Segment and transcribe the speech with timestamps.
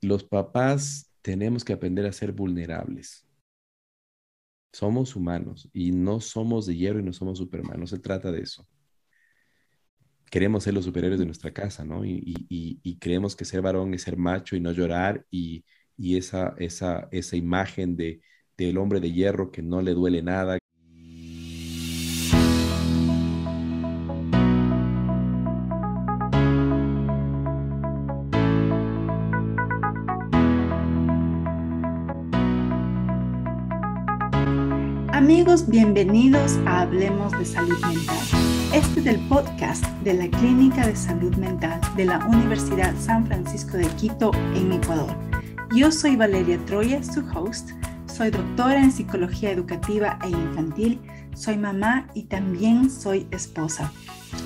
[0.00, 3.26] los papás tenemos que aprender a ser vulnerables.
[4.72, 7.80] Somos humanos y no somos de hierro y no somos supermanos.
[7.80, 8.66] No se trata de eso.
[10.30, 12.04] Queremos ser los superiores de nuestra casa, ¿no?
[12.04, 15.64] Y, creemos que ser varón es ser macho y no llorar y,
[15.98, 18.20] esa, esa, esa imagen de,
[18.56, 20.57] del hombre de hierro que no le duele nada,
[35.68, 38.16] bienvenidos a Hablemos de Salud Mental.
[38.72, 43.76] Este es el podcast de la Clínica de Salud Mental de la Universidad San Francisco
[43.76, 45.14] de Quito en Ecuador.
[45.74, 47.70] Yo soy Valeria Troya, su host.
[48.06, 51.02] Soy doctora en psicología educativa e infantil,
[51.34, 53.92] soy mamá y también soy esposa.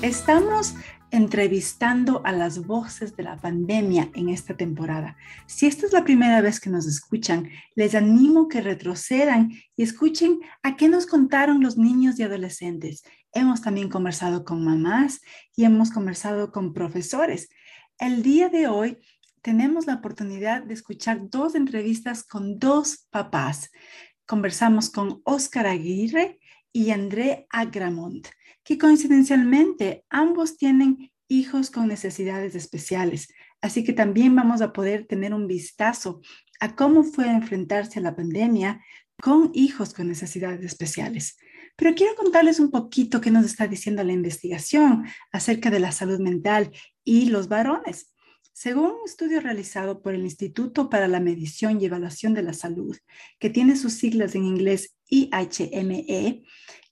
[0.01, 0.75] Estamos
[1.13, 5.15] entrevistando a las voces de la pandemia en esta temporada.
[5.45, 10.39] Si esta es la primera vez que nos escuchan, les animo que retrocedan y escuchen
[10.63, 13.03] a qué nos contaron los niños y adolescentes.
[13.31, 15.21] Hemos también conversado con mamás
[15.55, 17.47] y hemos conversado con profesores.
[17.99, 18.97] El día de hoy
[19.43, 23.69] tenemos la oportunidad de escuchar dos entrevistas con dos papás.
[24.25, 26.39] Conversamos con Oscar Aguirre
[26.71, 28.27] y André Agramont
[28.63, 33.27] que coincidencialmente ambos tienen hijos con necesidades especiales.
[33.61, 36.21] Así que también vamos a poder tener un vistazo
[36.59, 38.81] a cómo fue enfrentarse a la pandemia
[39.21, 41.37] con hijos con necesidades especiales.
[41.75, 46.19] Pero quiero contarles un poquito qué nos está diciendo la investigación acerca de la salud
[46.19, 46.71] mental
[47.03, 48.13] y los varones.
[48.51, 52.95] Según un estudio realizado por el Instituto para la Medición y Evaluación de la Salud,
[53.39, 56.43] que tiene sus siglas en inglés IHME,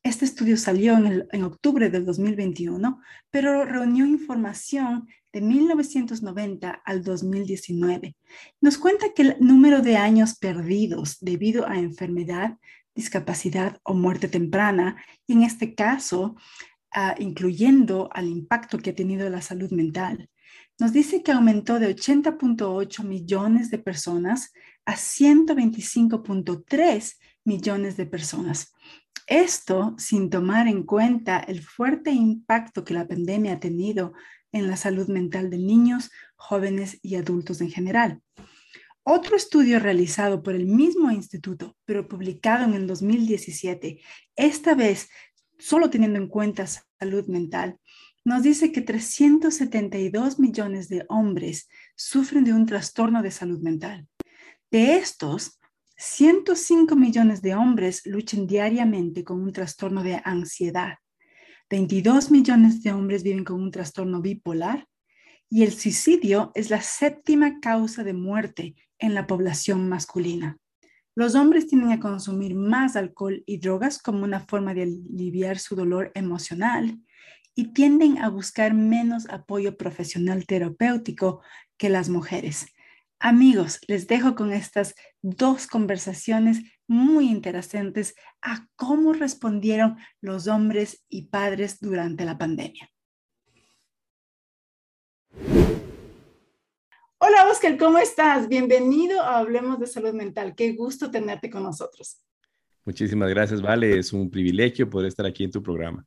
[0.03, 8.15] este estudio salió en, octubre del 2021, pero reunió información de 1990 al 2019.
[8.61, 12.57] Nos cuenta que el número de años perdidos debido a enfermedad,
[12.95, 16.35] discapacidad o muerte temprana, y en este caso,
[16.91, 20.31] ah, incluyendo al impacto que ha tenido la salud mental,
[20.79, 24.51] nos dice que aumentó de 80.8 millones de personas
[24.83, 28.73] a 125.3 millones de personas.
[29.27, 34.13] Esto sin tomar en cuenta el fuerte impacto que la pandemia ha tenido
[34.51, 38.21] en la salud mental de niños, jóvenes y adultos en general.
[39.03, 44.01] Otro estudio realizado por el mismo instituto, pero publicado en el 2017,
[44.35, 45.09] esta vez
[45.61, 47.79] solo teniendo en cuenta salud mental,
[48.23, 54.07] nos dice que 372 millones de hombres sufren de un trastorno de salud mental.
[54.69, 55.60] De estos,
[56.03, 60.95] 105 millones de hombres luchan diariamente con un trastorno de ansiedad.
[61.69, 64.87] 22 millones de hombres viven con un trastorno bipolar
[65.47, 70.57] y el suicidio es la séptima causa de muerte en la población masculina.
[71.13, 75.75] Los hombres tienden a consumir más alcohol y drogas como una forma de aliviar su
[75.75, 76.99] dolor emocional
[77.53, 81.41] y tienden a buscar menos apoyo profesional terapéutico
[81.77, 82.65] que las mujeres.
[83.23, 91.27] Amigos, les dejo con estas dos conversaciones muy interesantes a cómo respondieron los hombres y
[91.27, 92.89] padres durante la pandemia.
[97.19, 98.47] Hola Oscar, ¿cómo estás?
[98.47, 100.55] Bienvenido a Hablemos de Salud Mental.
[100.55, 102.23] Qué gusto tenerte con nosotros.
[102.85, 103.99] Muchísimas gracias, Vale.
[103.99, 106.03] Es un privilegio poder estar aquí en tu programa.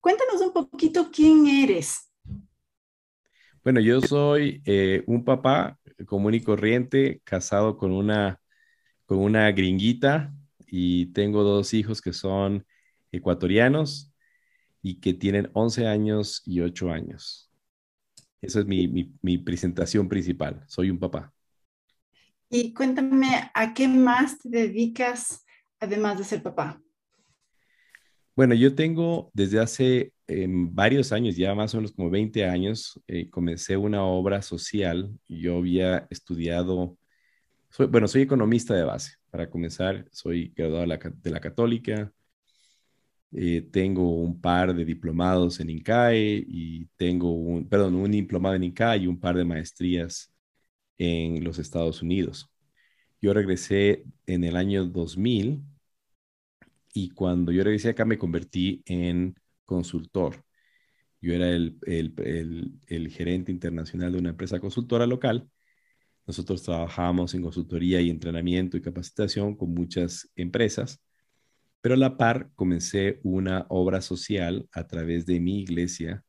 [0.00, 2.12] Cuéntanos un poquito quién eres.
[3.64, 8.40] Bueno, yo soy eh, un papá común y corriente, casado con una,
[9.06, 10.34] con una gringuita
[10.66, 12.66] y tengo dos hijos que son
[13.12, 14.12] ecuatorianos
[14.82, 17.50] y que tienen 11 años y 8 años.
[18.40, 20.62] Esa es mi, mi, presentación principal.
[20.68, 21.32] Soy un papá.
[22.48, 25.44] Y cuéntame, ¿a qué más te dedicas
[25.80, 26.80] además de ser papá?
[28.36, 33.00] Bueno, yo tengo desde hace em, varios años, ya más o menos como 20 años,
[33.06, 35.10] eh, comencé una obra social.
[35.28, 36.98] Yo había estudiado,
[37.90, 39.16] bueno, soy economista de base.
[39.30, 40.82] Para comenzar, soy graduado
[41.22, 42.12] de la, Católica.
[43.32, 48.64] Eh, tengo un par de diplomados en INCAE y tengo un, perdón, un diplomado en
[48.64, 50.32] INCAE y un par de maestrías
[50.98, 52.50] en los Estados Unidos.
[53.20, 55.62] Yo regresé en el año 2000
[56.94, 59.36] y cuando yo regresé acá me convertí en
[59.66, 60.44] consultor.
[61.20, 65.48] Yo era el, gerente internacional de una empresa consultora local.
[66.26, 71.02] Nosotros trabajábamos en consultoría y entrenamiento y capacitación con muchas empresas,
[71.80, 76.24] pero a la par comencé una obra social a través de mi iglesia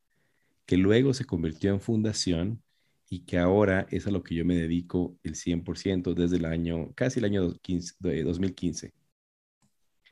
[0.66, 2.62] que luego se convirtió en fundación
[3.10, 6.92] y que ahora es a lo que yo me dedico el 100% desde el año,
[6.94, 8.94] casi el año 2015.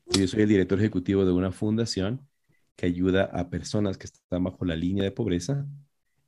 [0.07, 2.25] Yo soy el director ejecutivo de una fundación
[2.75, 5.65] que ayuda a personas que están bajo la línea de pobreza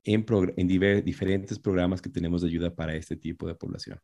[0.03, 0.67] en, en
[1.03, 3.99] diferentes programas que tenemos de ayuda para este tipo de población.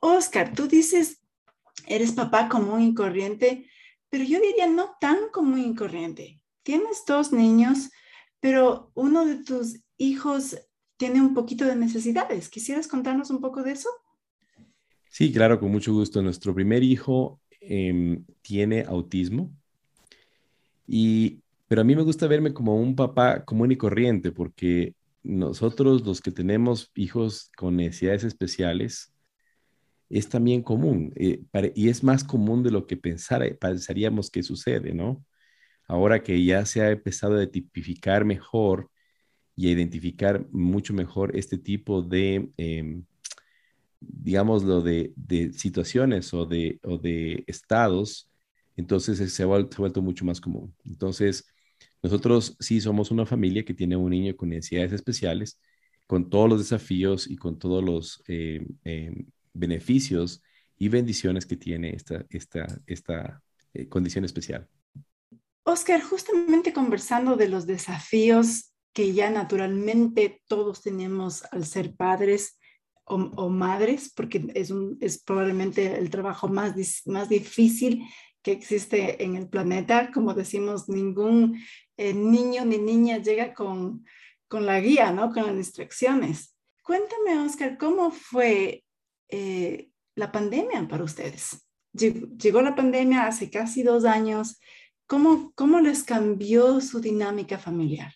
[0.00, 1.20] Oscar, tú dices,
[1.86, 3.68] eres papá común y corriente,
[4.08, 6.42] pero yo diría no tan común y corriente.
[6.62, 7.90] Tienes dos niños,
[8.40, 10.56] pero uno de tus hijos
[10.96, 12.48] tiene un poquito de necesidades.
[12.48, 13.88] ¿Quisieras contarnos un poco de eso?
[15.10, 16.22] Sí, claro, con mucho gusto.
[16.22, 19.54] Nuestro primer hijo em, tiene autismo,
[20.86, 26.04] y, pero a mí me gusta verme como un papá común y corriente, porque nosotros
[26.06, 29.12] los que tenemos hijos con necesidades especiales,
[30.08, 31.42] es también común eh,
[31.74, 35.24] y es más común de lo que pensar, pensaríamos que sucede, ¿no?
[35.88, 38.90] Ahora que ya se ha empezado a tipificar mejor
[39.56, 43.02] y a identificar mucho mejor este tipo de, eh,
[44.00, 48.28] digámoslo, de, de, situaciones o de, o de estados,
[48.76, 50.74] entonces se ha, vuelto, se ha vuelto mucho más común.
[50.84, 51.46] Entonces,
[52.02, 55.58] nosotros sí somos una familia que tiene un niño con necesidades especiales,
[56.06, 59.12] con todos los desafíos y con todos los eh, eh,
[59.52, 60.42] beneficios
[60.78, 63.42] y bendiciones que tiene esta, esta, esta
[63.74, 64.68] eh, condición especial.
[65.64, 72.58] Oscar, justamente conversando de los desafíos que ya naturalmente todos tenemos al ser padres
[73.08, 76.74] o, madres, porque es, un, es probablemente el trabajo más,
[77.06, 78.04] más difícil
[78.46, 80.12] que existe en el planeta.
[80.12, 81.60] Como decimos, ningún
[81.96, 84.04] eh, niño ni niña llega con,
[84.46, 85.32] con la guía, ¿no?
[85.32, 86.54] Con las instrucciones.
[86.84, 88.84] Cuéntame, Oscar, ¿cómo fue
[89.28, 91.66] eh, la pandemia para ustedes?
[91.92, 94.60] Llegó, la pandemia hace casi dos años.
[95.08, 98.12] ¿Cómo, cómo les cambió su dinámica familiar?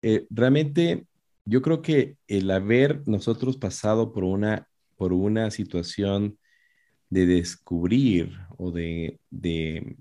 [0.00, 1.04] Eh, realmente
[1.44, 4.66] yo creo que el haber nosotros pasado por una,
[4.96, 6.38] por una situación
[7.10, 9.96] de descubrir o de, de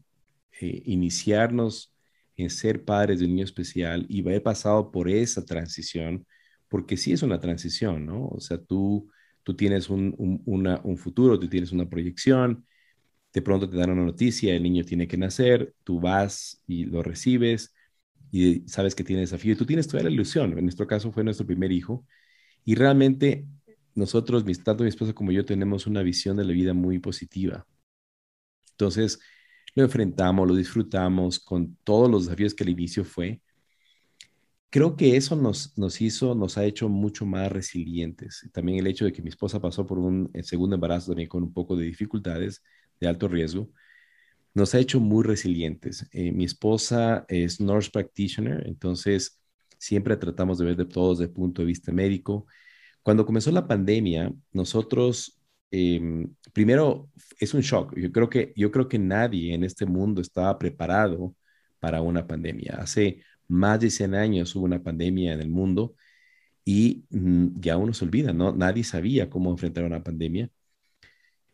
[0.61, 1.93] eh, iniciarnos
[2.37, 6.25] en ser padres de un niño especial y haber pasado por esa transición,
[6.69, 8.27] porque sí es una transición, ¿no?
[8.27, 9.09] O sea, tú,
[9.43, 10.13] tú tienes un,
[10.45, 12.65] un futuro, tú tienes una proyección,
[13.33, 17.03] de pronto te dan una noticia, el niño tiene que nacer, tú vas y lo
[17.03, 17.73] recibes,
[18.31, 20.57] y sabes que tiene desafío y tú tienes toda la ilusión.
[20.57, 22.05] En nuestro caso fue nuestro primer hijo
[22.65, 23.45] y realmente
[23.95, 27.65] nosotros, tanto mi esposa como yo, tenemos una visión de la vida muy positiva.
[28.79, 29.19] Entonces,
[29.75, 33.41] lo enfrentamos, lo disfrutamos con todos los desafíos que al inicio fue.
[34.69, 38.47] Creo que eso nos, nos hizo, nos ha hecho mucho más resilientes.
[38.53, 41.51] También el hecho de que mi esposa pasó por un segundo embarazo también con un
[41.51, 42.63] poco de dificultades,
[43.01, 43.69] de alto riesgo,
[44.53, 46.07] nos ha hecho muy resilientes.
[46.11, 49.41] Eh, mi esposa es nurse practitioner, entonces
[49.77, 52.45] siempre tratamos de ver de todos desde el punto de vista médico.
[53.03, 55.38] Cuando comenzó la pandemia, nosotros,
[55.71, 57.95] em, primero, es un shock.
[57.97, 61.35] Yo creo, que, yo creo que nadie en este mundo estaba preparado
[61.79, 62.77] para una pandemia.
[62.79, 65.95] Hace más de 100 años hubo una pandemia en el mundo
[66.65, 68.53] y mm, ya uno se olvida, ¿no?
[68.53, 70.49] Nadie sabía cómo enfrentar una pandemia.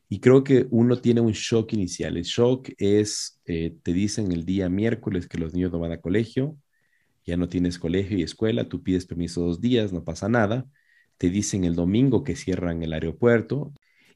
[0.07, 2.17] Y creo que uno tiene un shock inicial.
[2.17, 6.01] El shock es, eh, te dicen el día miércoles que los niños no van a
[6.01, 6.57] colegio,
[7.25, 10.65] ya no tienes colegio y escuela, tú pides permiso dos días, no pasa nada.
[11.17, 13.73] Te dicen el domingo que cierran el aeropuerto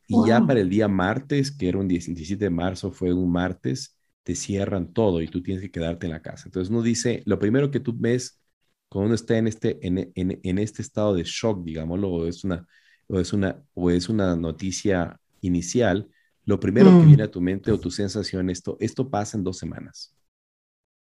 [0.09, 3.95] y ya para el día martes, que era un 17 de marzo, fue un martes,
[4.23, 6.43] te cierran todo y tú tienes que quedarte en la casa.
[6.47, 8.41] Entonces uno dice, lo primero que tú ves
[8.89, 12.43] cuando uno está en este, en, en, en este estado de shock, digámoslo, o es
[12.43, 12.65] una,
[13.05, 16.09] o es una, o es una noticia inicial,
[16.43, 17.07] lo primero que mm.
[17.07, 20.15] viene a tu mente o tu sensación, esto, esto pasa en dos semanas.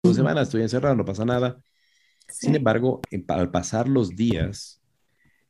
[0.05, 1.61] Dos semanas estoy encerrado, no pasa nada.
[2.29, 4.82] Sin embargo, al pasar los días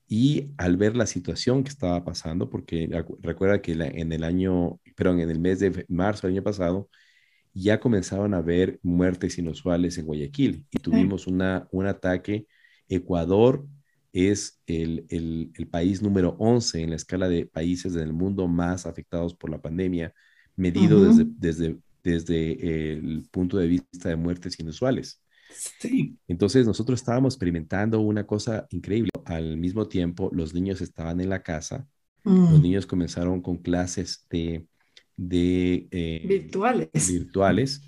[0.09, 2.89] y al ver la situación que estaba pasando, porque
[3.21, 6.89] recuerda que en el año, pero en el mes de marzo del año pasado,
[7.55, 12.47] ya comenzaban a haber muertes inusuales en Guayaquil y tuvimos una, un ataque.
[12.89, 13.67] Ecuador
[14.13, 19.35] es el, el, país número 11 en la escala de países del mundo más afectados
[19.35, 20.13] por la pandemia,
[20.57, 25.23] medido desde, desde, desde el punto de vista de muertes inusuales.
[25.55, 26.17] Sí.
[26.29, 29.11] Entonces nosotros estábamos experimentando una cosa increíble.
[29.25, 31.87] Al mismo tiempo, los niños estaban en la casa,
[32.25, 32.63] los mm.
[32.63, 34.67] niños comenzaron con clases de,
[35.17, 36.91] de eh, virtuales.
[37.11, 37.83] virtuales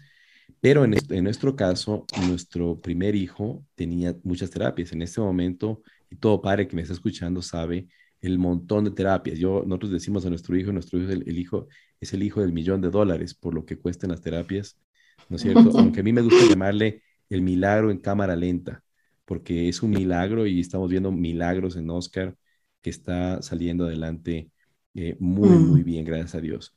[0.61, 4.93] pero en, en, nuestro caso, nuestro primer hijo tenía muchas terapias.
[4.93, 5.83] En este momento
[6.21, 7.89] todo padre que me está escuchando sabe
[8.21, 9.39] el montón de terapias.
[9.39, 11.69] Yo, nosotros decimos a nuestro hijo, nuestro hijo es el, hijo,
[12.01, 14.79] es el hijo del millón de dólares por lo que cuestan las terapias,
[15.29, 15.71] ¿no es cierto?
[15.79, 17.03] Aunque a mí me gusta llamarle
[17.35, 18.83] el milagro en cámara lenta,
[19.25, 22.37] porque es un milagro y estamos viendo milagros en Oscar
[22.83, 24.51] que está saliendo adelante
[24.95, 25.85] eh, muy, muy mm.
[25.85, 26.77] bien, gracias a Dios.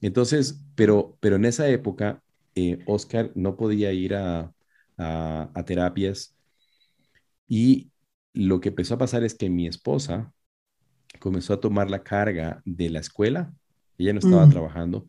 [0.00, 2.22] Entonces, pero, pero en esa época,
[2.54, 4.52] eh, Oscar no podía ir a,
[4.96, 6.36] a, terapias
[7.46, 7.90] y
[8.32, 10.32] lo que empezó a pasar es que mi esposa
[11.18, 13.52] comenzó a tomar la carga de la escuela,
[13.96, 14.50] ella no estaba mm.
[14.50, 15.06] trabajando,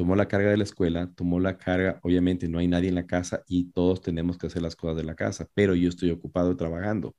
[0.00, 3.06] tomó la carga de la escuela, tomó la carga, obviamente no hay nadie en la
[3.06, 6.56] casa y todos tenemos que hacer las cosas de la casa, pero yo estoy ocupado
[6.56, 7.14] trabajando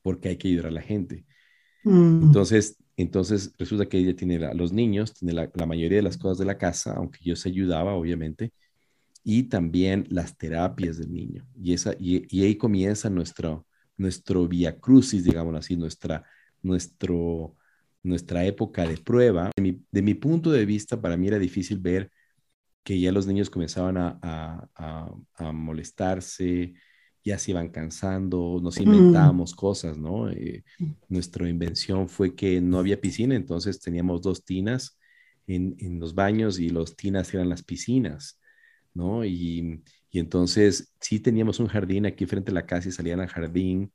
[0.00, 1.26] porque hay que ayudar a la gente.
[1.82, 2.22] Mm.
[2.22, 6.38] Entonces, entonces resulta que ella tiene a los niños, tiene la, mayoría de las cosas
[6.38, 8.52] de la casa, aunque yo se ayudaba, obviamente,
[9.24, 11.44] y también las terapias del niño.
[11.60, 16.22] Y, esa, y, ahí comienza nuestro, nuestro via crucis, digamos así, nuestra,
[16.62, 17.56] nuestro,
[18.04, 19.50] nuestra época de prueba.
[19.56, 22.08] De mi, de mi, punto de vista, para mí era difícil ver
[22.82, 26.74] que ya los niños comenzaban a, a, a molestarse,
[27.24, 30.30] ya se iban cansando, nos inventábamos cosas, ¿no?
[30.30, 30.64] Eh,
[31.08, 34.98] nuestra invención fue que no había piscina, entonces teníamos dos tinas
[35.46, 38.40] en, en los baños y los tinas eran las piscinas,
[38.94, 39.24] ¿no?
[39.24, 43.28] Y, y, entonces sí teníamos un jardín aquí frente a la casa y salían al
[43.28, 43.92] jardín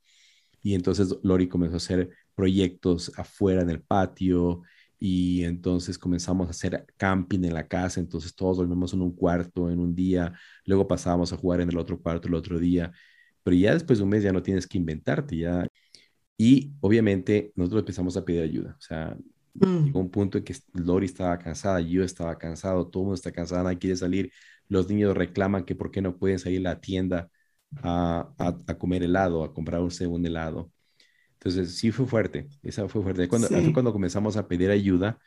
[0.62, 4.62] y entonces Lori comenzó a hacer proyectos afuera en el patio
[5.06, 9.70] y entonces comenzamos a hacer camping en la casa, entonces todos dormimos en un cuarto
[9.70, 10.34] en un día,
[10.66, 12.92] luego pasábamos a jugar en el otro cuarto el otro día
[13.46, 15.68] pero ya después de un mes ya no tienes que inventarte, ya.
[16.38, 19.18] Y obviamente nosotros empezamos a pedir ayuda, o sea,
[19.56, 19.86] mm.
[19.86, 23.32] llegó un punto en que Lori estaba cansada, yo estaba cansado, todo el mundo está
[23.32, 24.32] cansado, nadie quiere salir,
[24.70, 27.30] los niños reclaman que por qué no pueden salir a la tienda
[27.84, 30.72] a, a, comer helado, a comprar un helado.
[31.46, 33.28] Entonces, sí fue fuerte, esa fue fuerte.
[33.28, 35.20] Cuando, Fue cuando comenzamos a pedir ayuda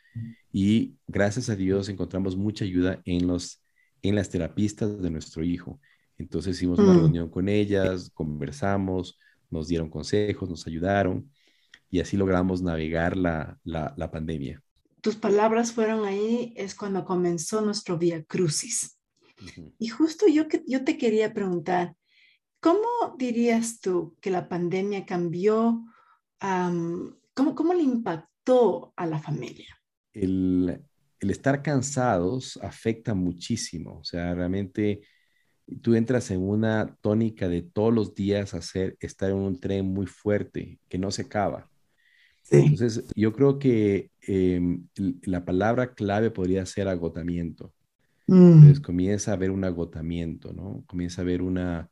[0.51, 3.63] y gracias a Dios encontramos mucha ayuda en, los,
[4.01, 5.79] en las terapistas de nuestro hijo.
[6.17, 6.97] Entonces hicimos una mm.
[6.97, 9.17] reunión con ellas, conversamos,
[9.49, 11.31] nos dieron consejos, nos ayudaron
[11.89, 14.61] y así logramos navegar la, la, pandemia.
[14.99, 18.99] Tus palabras fueron ahí, es cuando comenzó nuestro Vía Crucis.
[19.77, 21.95] Y justo yo, que, yo te quería preguntar,
[22.59, 25.85] ¿cómo dirías tú que la pandemia cambió,
[26.39, 29.77] cómo, cómo le impactó a la familia?
[30.13, 30.81] El,
[31.19, 35.01] el estar cansados afecta muchísimo, o sea, realmente
[35.81, 40.07] tú entras en una tónica de todos los días hacer, estar en un tren muy
[40.07, 41.69] fuerte, que no se acaba.
[42.51, 44.87] Entonces, yo creo que em,
[45.23, 47.73] la palabra clave podría ser agotamiento.
[48.27, 48.53] Mm.
[48.53, 50.83] Entonces, comienza a haber un agotamiento, ¿no?
[50.87, 51.89] Comienza a haber una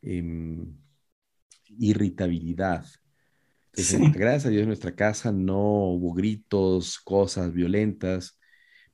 [0.00, 0.74] em,
[1.78, 2.86] irritabilidad.
[3.74, 5.60] Entonces, gracias a Dios en nuestra casa no
[5.92, 8.38] hubo gritos, cosas violentas,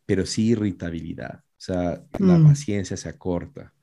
[0.06, 1.40] pero sí irritabilidad.
[1.40, 2.46] O sea, la mm.
[2.46, 3.74] paciencia se acorta.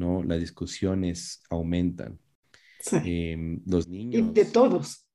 [0.00, 0.22] ¿no?
[0.24, 2.18] Las discusiones aumentan.
[3.04, 4.30] Em, los niños...
[4.30, 5.06] Y de todos.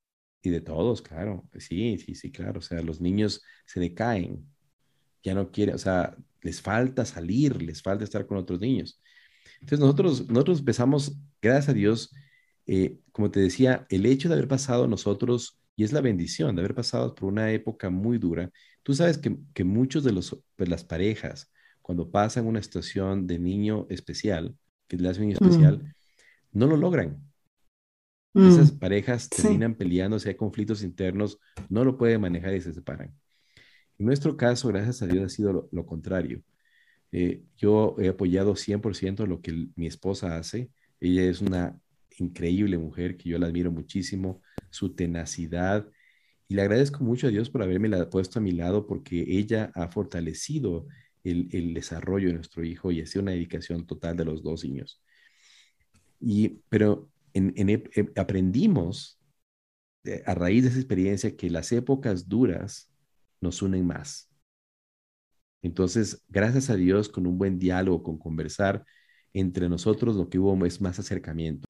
[0.42, 1.46] Y de todos, claro.
[1.58, 2.60] Sí, sí, sí, claro.
[2.60, 4.46] O sea, los niños se decaen.
[5.22, 9.02] Ya no quieren, o sea, les falta salir, les falta estar con otros niños.
[9.54, 12.14] Entonces nosotros, nosotros empezamos, gracias a Dios,
[12.66, 16.60] eh, como te decía, el hecho de haber pasado nosotros, y es la bendición de
[16.60, 18.50] haber pasado por una época muy dura,
[18.82, 23.38] tú sabes que, que muchos de los, pues, las parejas, cuando pasan una situación de
[23.38, 24.54] niño especial,
[24.86, 26.58] que le hace un especial, mm.
[26.58, 27.26] no lo logran.
[28.34, 28.48] Mm.
[28.50, 31.38] Esas parejas terminan peleando, si hay conflictos internos,
[31.70, 33.14] no lo pueden manejar y se separan.
[33.98, 36.42] En nuestro caso, gracias a Dios, ha sido lo, contrario.
[37.12, 40.70] Eh, yo he apoyado 100% lo que mi esposa hace.
[41.00, 41.80] Ella es una
[42.18, 45.88] increíble mujer que yo la admiro muchísimo, su tenacidad.
[46.48, 49.70] Y le agradezco mucho a Dios por haberme la puesto a mi lado porque ella
[49.74, 50.86] ha fortalecido
[51.24, 55.02] el, desarrollo de nuestro hijo y hacer una dedicación total de los dos niños.
[56.20, 57.82] Y, pero en,
[58.16, 59.18] aprendimos
[60.24, 62.92] a raíz de esa experiencia que las épocas duras
[63.40, 64.30] nos unen más.
[65.62, 68.84] Entonces, gracias a Dios, con un buen diálogo, con conversar
[69.32, 71.66] entre nosotros, lo que hubo es más acercamiento.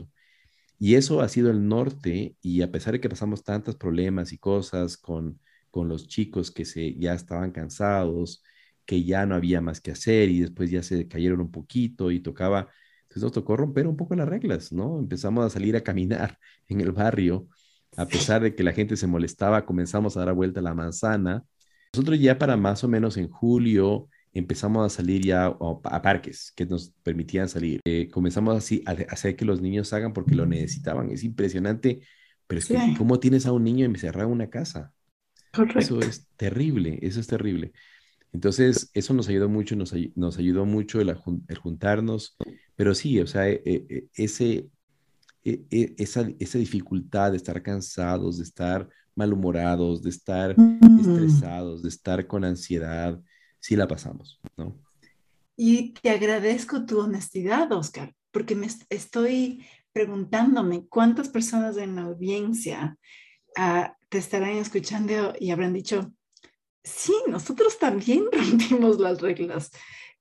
[0.79, 4.39] Y eso ha sido el norte, y a pesar de que pasamos tantos problemas y
[4.39, 5.41] cosas con,
[5.71, 8.43] con los chicos que se, ya estaban cansados,
[8.85, 12.21] que ya no había más que hacer y después ya se cayeron un poquito y
[12.21, 12.69] tocaba,
[13.03, 14.99] entonces nos tocó romper un poco las reglas, ¿no?
[14.99, 17.49] Empezamos a salir a caminar en el barrio,
[17.97, 21.45] a pesar de que la gente se molestaba, comenzamos a dar vuelta a la manzana.
[21.93, 26.67] Nosotros ya para más o menos en julio empezamos a salir ya a, parques que
[26.67, 27.81] nos permitían salir.
[27.85, 31.11] Eh, comenzamos así a, hacer que los niños hagan porque lo necesitaban.
[31.11, 32.01] Es impresionante,
[32.47, 34.93] pero es que ¿cómo tienes a un niño encerrado en una casa?
[35.53, 35.79] Correcto.
[35.79, 37.73] Eso es terrible, eso es terrible.
[38.33, 42.37] Entonces, eso nos ayudó mucho, nos, nos ayudó mucho el, juntarnos,
[42.75, 44.69] pero sí, o sea, e, e, e, ese,
[45.43, 50.55] esa, esa dificultad de estar cansados, de estar malhumorados, de estar
[50.97, 51.01] Mm.
[51.01, 53.21] estresados, de estar con ansiedad,
[53.61, 54.79] sí la pasamos, ¿no?
[55.57, 62.03] Y te agradezco tu honestidad, Oscar, porque me est- estoy preguntándome cuántas personas en la
[62.03, 62.99] audiencia
[63.57, 66.13] ah, te estarán escuchando y habrán dicho,
[66.85, 69.71] sí, nosotros también rompimos las reglas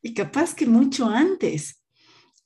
[0.01, 1.81] y capaz que mucho antes.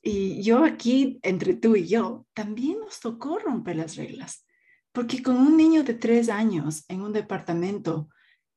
[0.02, 4.46] Y yo aquí, entre tú y yo, también nos tocó romper las reglas,
[4.92, 8.08] porque con un niño de tres años en un departamento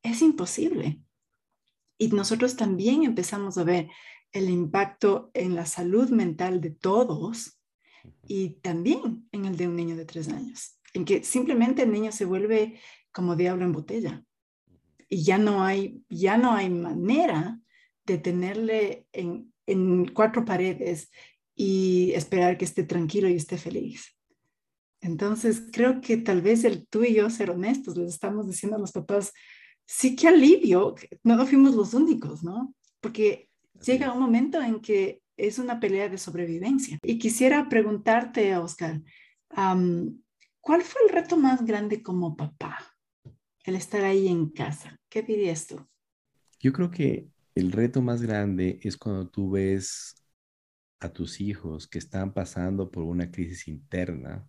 [0.02, 1.00] es imposible.
[1.98, 3.88] Y nosotros también empezamos a ver
[4.32, 7.60] el impacto en la salud mental de todos
[8.26, 12.12] y también en el de un niño de tres años, en que simplemente el niño
[12.12, 12.80] se vuelve
[13.12, 14.24] como diablo en botella.
[15.08, 17.60] Y ya no hay, ya no hay manera
[18.04, 21.10] de tenerle en, en cuatro paredes
[21.54, 24.16] y esperar que esté tranquilo y esté feliz.
[25.00, 28.80] Entonces, creo que tal vez el tú y yo ser honestos, les estamos diciendo a
[28.80, 29.32] los papás,
[29.86, 32.74] sí que alivio, no, no fuimos los únicos, ¿no?
[33.00, 33.48] Porque
[33.84, 36.98] llega un momento en que es una pelea de sobrevivencia.
[37.02, 39.02] Y quisiera preguntarte, Oscar,
[39.50, 40.22] am,
[40.60, 42.78] ¿cuál fue el reto más grande como papá?
[43.64, 44.98] El estar ahí en casa.
[45.08, 45.86] ¿Qué dirías tú?
[46.60, 50.14] Yo creo que el reto más grande es cuando tú ves
[51.00, 54.48] a tus hijos que están pasando por una crisis interna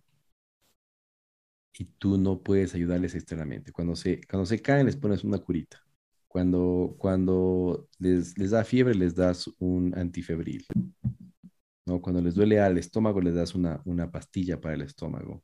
[1.78, 3.72] y tú no puedes ayudarles externamente.
[3.72, 5.82] Cuando se, cuando se caen les pones una curita.
[6.26, 10.66] Cuando, cuando les, les da fiebre les das un antifebril.
[11.86, 12.00] ¿no?
[12.00, 15.42] Cuando les duele al estómago les das una, una pastilla para el estómago.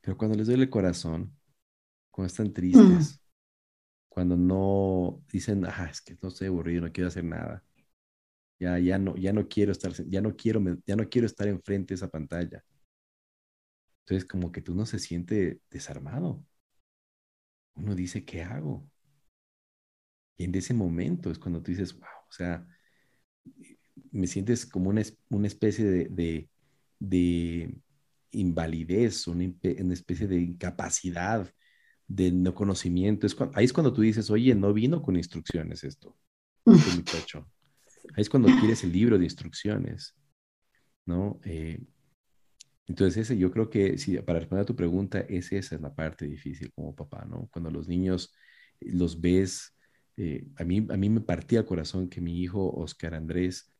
[0.00, 1.36] Pero cuando les duele el corazón,
[2.10, 3.20] cuando están tristes,
[4.08, 7.62] cuando no dicen, ah, es que no estoy aburrido, no quiero hacer nada.
[8.58, 11.92] Ya, ya no, ya no quiero estar, ya no quiero, ya no quiero estar enfrente
[11.92, 12.64] de esa pantalla.
[14.06, 16.44] Entonces, como que tú no se siente desarmado.
[17.76, 18.90] Uno dice, ¿qué hago?
[20.38, 22.66] Y en ese momento es cuando tú dices, wow, o sea,
[24.10, 26.48] me sientes como una, una especie de, de,
[26.98, 27.74] de
[28.32, 29.44] invalidez, una,
[29.80, 31.52] una especie de incapacidad,
[32.06, 33.26] de no conocimiento.
[33.26, 36.16] Es cuan- ahí es cuando tú dices, oye, no vino con instrucciones esto,
[36.70, 37.50] este muchacho.
[38.16, 40.16] Ahí es cuando quieres el libro de instrucciones,
[41.06, 41.40] ¿no?
[41.44, 41.80] Eh,
[42.86, 46.26] entonces, ese, yo creo que, para responder a tu pregunta, es esa es la parte
[46.26, 47.48] difícil como papá, ¿no?
[47.52, 48.34] Cuando los niños
[48.80, 49.76] los ves,
[50.16, 53.70] eh, a mí, a mí me partía el corazón que mi hijo Oscar Andrés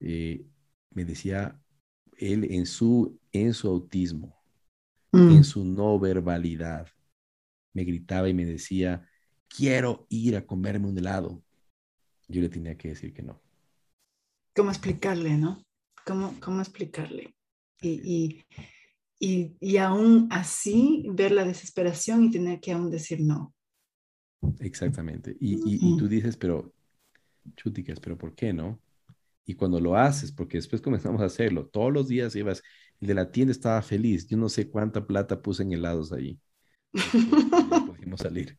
[0.00, 0.46] eh,
[0.90, 1.60] me decía,
[2.18, 4.42] él en su, en su autismo,
[5.26, 6.88] en Mm, su no verbalidad,
[7.74, 9.08] me gritaba y me decía,
[9.48, 11.42] quiero ir a comerme un helado.
[12.28, 13.42] Yo le tenía que decir que no.
[14.56, 15.62] ¿Cómo explicarle, no?
[16.04, 17.35] ¿Cómo, cómo explicarle?
[17.80, 18.44] Y, y,
[19.18, 23.54] y, y aún así ver la desesperación y tener que aún decir no.
[24.60, 25.36] Exactamente.
[25.40, 26.72] Y, y, y tú dices, pero,
[27.56, 28.80] chuticas, pero ¿por qué no?
[29.44, 32.62] Y cuando lo haces, porque después comenzamos a hacerlo, todos los días ibas,
[33.00, 36.38] el de la tienda estaba feliz, yo no sé cuánta plata puse en helados ahí,
[36.92, 38.58] porque ya pudimos salir.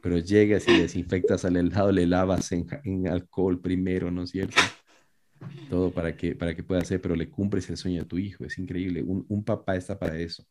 [0.00, 4.60] Pero llegas y desinfectas al helado, le lavas en, en alcohol primero, ¿no es cierto?
[5.68, 8.44] Todo para que, para que pueda hacer, pero le cumples el sueño a tu hijo,
[8.44, 9.02] es increíble.
[9.02, 10.44] Un, un papá está para eso,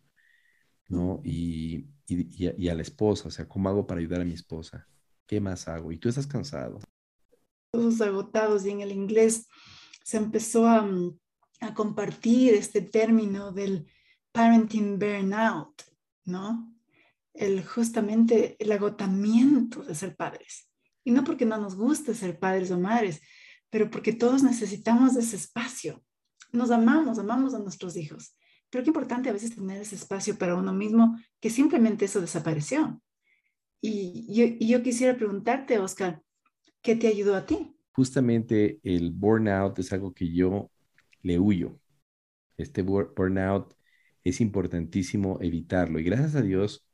[0.90, 1.22] ¿no?
[1.24, 4.26] Y, y, y a, y a la esposa, o sea, ¿cómo hago para ayudar a
[4.26, 4.88] mi esposa?
[5.26, 5.92] ¿Qué más hago?
[5.92, 6.80] Y tú estás cansado.
[7.72, 9.48] Todos agotados y en el inglés
[10.04, 10.88] se empezó a,
[11.62, 13.88] a compartir este término del
[14.32, 15.82] parenting burnout,
[16.26, 16.76] ¿no?
[17.34, 20.70] El justamente el agotamiento de ser padres.
[21.04, 23.22] Y no porque no nos guste ser padres o madres,
[23.74, 26.06] pero porque todos necesitamos ese espacio.
[26.52, 28.38] Nos amamos, amamos a nuestros hijos.
[28.70, 33.02] Pero qué importante a veces tener ese espacio para uno mismo, que simplemente eso desapareció.
[33.82, 36.22] Y yo, y yo quisiera preguntarte, Oscar,
[36.84, 37.76] ¿qué te ayudó a ti?
[37.94, 40.70] Justamente el burnout es algo que yo
[41.24, 41.80] le huyo.
[42.58, 43.74] Este bur- burnout
[44.24, 45.98] es importantísimo evitarlo.
[45.98, 46.86] Y gracias a Dios,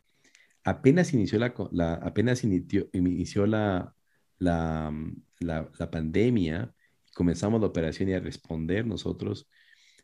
[0.63, 3.93] apenas inició la- apenas inició, inició la,
[4.39, 4.93] la,
[5.39, 6.73] la- pandemia,
[7.15, 9.49] comenzamos la operación y a responder nosotros.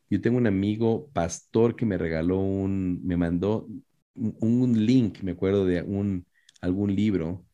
[0.10, 3.68] Yo tengo un amigo pastor que me regaló un, me mandó
[4.16, 6.28] un, link, me acuerdo de un,
[6.62, 7.46] algún libro,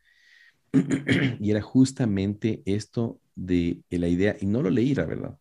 [1.40, 5.38] y era justamente esto de, de la idea, y no lo leí, la verdad,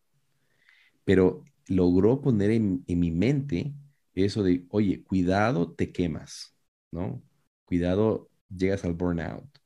[1.04, 3.74] pero logró poner en, en mi mente
[4.14, 6.54] eso de, oye, cuidado, te quemas,
[6.90, 7.22] ¿no?
[7.64, 9.59] Cuidado, llegas al burnout.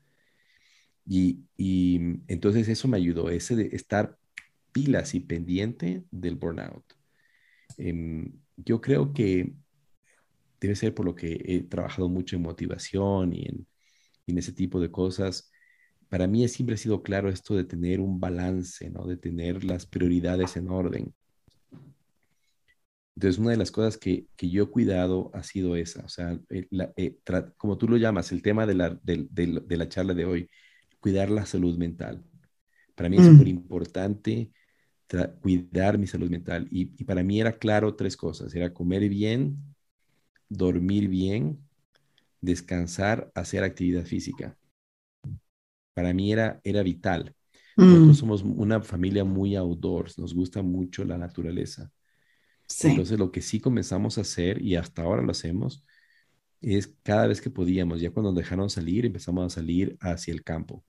[1.06, 4.16] Y, y entonces eso me ayudó, ese de estar
[4.72, 6.84] pilas y pendiente del burnout.
[7.78, 9.54] Em, yo creo que
[10.60, 13.66] debe ser por lo que he trabajado mucho en motivación y en,
[14.26, 15.50] ese tipo de cosas.
[16.08, 19.06] Para mí siempre ha sido claro esto de tener un balance, ¿no?
[19.06, 21.14] De tener las prioridades en orden.
[23.14, 26.36] Entonces, una de las cosas que, que yo he cuidado ha sido esa, o sea,
[26.50, 27.18] eh,
[27.56, 30.50] como tú lo llamas, el tema de la, de, de, la charla de hoy,
[31.04, 32.24] cuidar la salud mental.
[32.94, 33.32] Para mí es mm.
[33.32, 34.50] súper importante
[35.42, 36.66] cuidar mi salud mental.
[36.70, 39.58] Y, y, para mí era claro tres cosas, era comer bien,
[40.48, 41.58] dormir bien,
[42.40, 44.56] descansar, hacer actividad física.
[45.92, 47.34] Para mí era, era vital.
[47.76, 48.20] Nosotros mm.
[48.20, 51.92] somos una familia muy outdoors, nos gusta mucho la naturaleza.
[52.82, 55.84] Entonces lo que sí comenzamos a hacer, y hasta ahora lo hacemos,
[56.62, 60.42] es cada vez que podíamos, ya cuando nos dejaron salir, empezamos a salir hacia el
[60.42, 60.82] campo.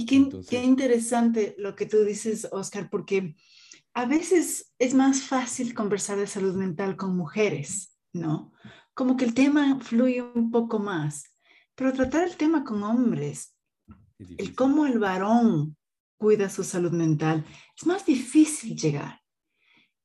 [0.00, 3.36] Y qué, qué interesante lo que tú dices, Oscar, porque
[3.92, 8.50] a veces es más fácil conversar de salud mental con mujeres, ¿no?
[8.94, 11.24] Como que el tema fluye un poco más,
[11.74, 13.54] pero tratar el tema con hombres,
[14.38, 15.76] el cómo el varón
[16.16, 17.44] cuida su salud mental,
[17.78, 19.20] es más difícil llegar.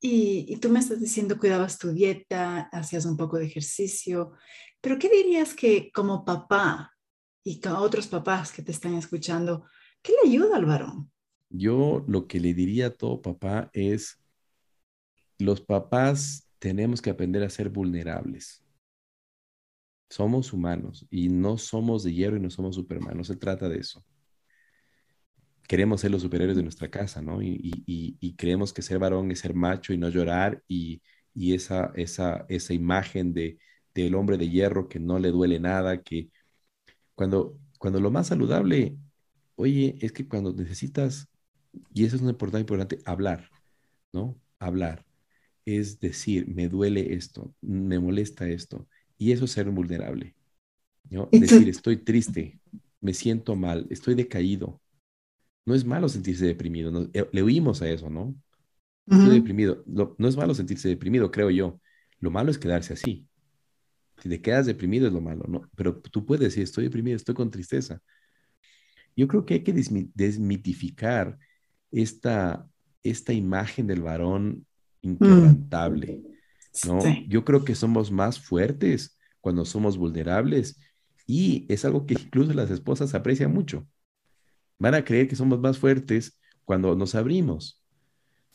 [0.02, 4.34] Y, tú me estás diciendo, cuidabas tu dieta, hacías un poco de ejercicio,
[4.82, 6.92] pero ¿qué dirías que como papá
[7.46, 9.66] y con otros papás que te están escuchando,
[10.06, 11.12] qué le ayuda al varón?
[11.50, 14.20] Yo lo que le diría a todo papá es,
[15.40, 18.64] los papás tenemos que aprender a ser vulnerables.
[20.10, 23.18] Somos humanos y no somos de hierro y no somos supermanos.
[23.18, 24.06] No se trata de eso
[25.68, 27.42] queremos ser los superiores de nuestra casa, ¿no?
[27.42, 31.02] Y, creemos que ser varón es ser macho y no llorar y,
[31.36, 33.58] esa, esa, esa imagen de,
[33.94, 36.30] del hombre de hierro que no le duele nada, que
[37.16, 38.98] cuando, cuando lo más saludable,
[39.56, 41.28] oye, es que cuando necesitas,
[41.94, 43.50] y eso es una importante, importante, hablar,
[44.14, 44.40] ¿no?
[44.60, 45.06] Hablar.
[45.66, 48.88] Es decir, me duele esto, me molesta esto,
[49.18, 50.36] y eso es ser vulnerable.
[51.10, 51.30] ¿no?
[51.32, 52.60] Decir, estoy triste,
[53.02, 54.82] me siento mal, estoy decaído,
[55.66, 57.10] no es malo sentirse deprimido.
[57.14, 58.36] Eh, le oímos a eso, ¿no?
[59.08, 59.84] Estoy deprimido.
[59.86, 61.80] no es malo sentirse deprimido, creo yo.
[62.20, 63.28] Lo malo es quedarse así.
[64.22, 65.70] Si te quedas deprimido es lo malo, ¿no?
[65.76, 68.02] Pero tú puedes decir, estoy deprimido, estoy con tristeza.
[69.16, 69.74] Yo creo que hay que
[70.14, 71.38] desmitificar
[71.92, 72.68] esta,
[73.04, 74.66] esta imagen del varón
[75.02, 75.10] mm.
[75.10, 76.22] inquebrantable,
[76.86, 77.00] ¿no?
[77.28, 80.80] Yo creo que somos más fuertes cuando somos vulnerables
[81.26, 83.88] y es algo que incluso las esposas aprecian mucho
[84.78, 87.82] van a creer que somos más fuertes cuando nos abrimos,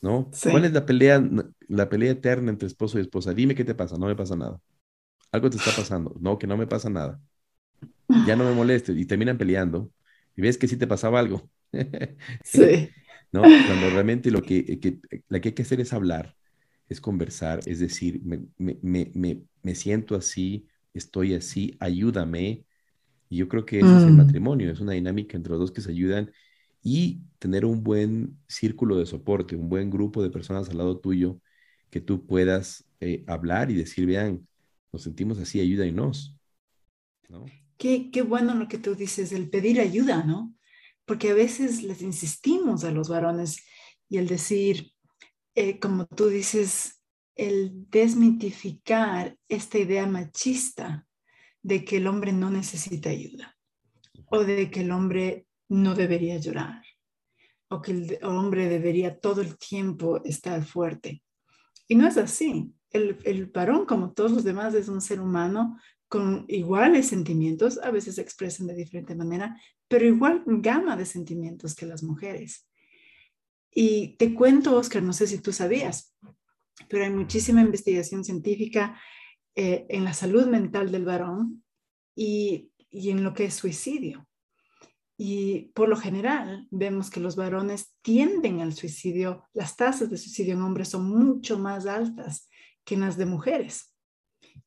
[0.00, 0.30] ¿no?
[0.42, 1.22] ¿Cuál es la pelea,
[1.68, 3.34] la pelea eterna entre esposo y esposa?
[3.34, 4.60] Dime qué te pasa, no me pasa nada.
[5.32, 7.20] Algo te está pasando, no, que no me pasa nada.
[8.26, 9.90] Ya no me molestes y terminan peleando
[10.40, 11.50] y ves que sí te pasaba algo.
[12.44, 12.88] sí.
[13.30, 13.42] ¿No?
[13.42, 16.34] Cuando realmente lo que, que, que hay que hacer es hablar,
[16.88, 22.64] es conversar, es decir, me, me, me, me siento así, estoy así, ayúdame,
[23.28, 24.16] y yo creo que ese es el mm.
[24.16, 26.32] matrimonio, es una dinámica entre los dos que se ayudan
[26.82, 31.38] y tener un buen círculo de soporte, un buen grupo de personas al lado tuyo
[31.90, 34.48] que tú puedas eh, hablar y decir, vean,
[34.90, 36.34] nos sentimos así, ayúdanos.
[37.28, 37.44] ¿no?
[37.80, 40.54] Qué, bueno lo que tú dices, el pedir ayuda, ¿no?
[41.06, 43.64] Porque a veces les insistimos a los varones
[44.06, 44.92] y el decir,
[45.54, 47.00] eh, como tú dices,
[47.36, 51.06] el desmitificar esta idea machista
[51.62, 53.56] de que el hombre no necesita ayuda
[54.26, 56.82] o de que el hombre no debería llorar
[57.70, 61.22] o que el hombre debería todo el tiempo estar fuerte.
[61.88, 62.74] Y no es así.
[62.90, 65.78] El, el varón, como todos los demás, es un ser humano
[66.10, 71.76] con iguales sentimientos, a veces se expresan de diferente manera, pero igual gama de sentimientos
[71.76, 72.68] que las mujeres.
[73.72, 76.16] Y te cuento, Oscar, no sé si tú sabías,
[76.88, 79.00] pero hay muchísima investigación científica
[79.54, 81.62] eh, en la salud mental del varón
[82.16, 84.26] y, y en lo que es suicidio.
[85.16, 90.54] Y por lo general vemos que los varones tienden al suicidio, las tasas de suicidio
[90.54, 92.48] en hombres son mucho más altas
[92.84, 93.94] que en las de mujeres.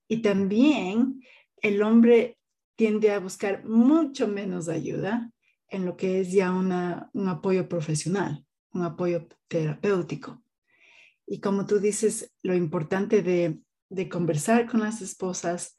[0.07, 1.21] Y también
[1.63, 2.37] el hombre
[2.75, 5.31] tiende a buscar mucho menos ayuda
[5.69, 10.43] en lo que es ya un apoyo profesional, un apoyo terapéutico.
[11.25, 13.59] Y como tú dices, lo importante de
[13.93, 15.77] de conversar con las esposas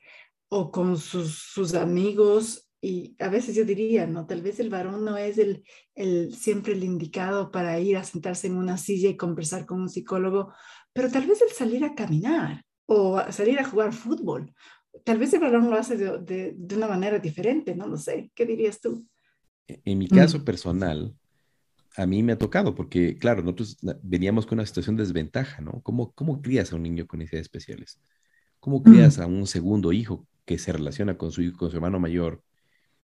[0.48, 5.16] o con sus, amigos y a veces yo diría, no, tal vez el varón no
[5.16, 9.64] es el, el, siempre el indicado para ir a sentarse en una silla y conversar
[9.66, 10.52] con un psicólogo,
[10.92, 14.54] pero tal vez el salir a caminar o salir a jugar fútbol,
[15.02, 18.46] tal vez el varón lo hace de, de, una manera diferente, no lo sé, ¿qué
[18.46, 19.07] dirías tú?
[19.66, 20.44] En mi caso mm.
[20.44, 21.14] personal,
[21.96, 25.80] a mí me ha tocado, porque claro, nosotros veníamos con una situación de desventaja, ¿no?
[25.83, 28.00] ¿Cómo, cómo crías a un niño con necesidades especiales?
[28.61, 32.42] ¿Cómo crías a un segundo hijo que se relaciona con su, con su hermano mayor?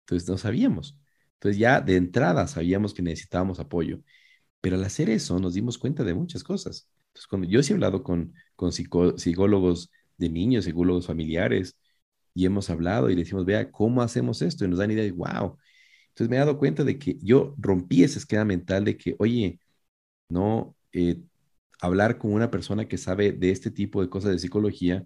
[0.01, 0.97] Entonces no sabíamos.
[1.33, 3.99] Entonces ya de entrada sabíamos que necesitábamos apoyo.
[4.61, 6.89] Pero al hacer eso nos dimos cuenta de muchas cosas.
[7.07, 11.77] Entonces, cuando yo sí he hablado con, con psicólogos de niños, psicólogos familiares,
[12.39, 14.65] y hemos hablado y le decimos, vea, ¿cómo hacemos esto?
[14.65, 15.57] Y nos dan idea de, wow.
[16.09, 19.59] Entonces me he dado cuenta de que yo rompí ese esquema mental de que, oye,
[20.29, 21.21] no, eh,
[21.81, 25.05] hablar con una persona que sabe de este tipo de cosas de psicología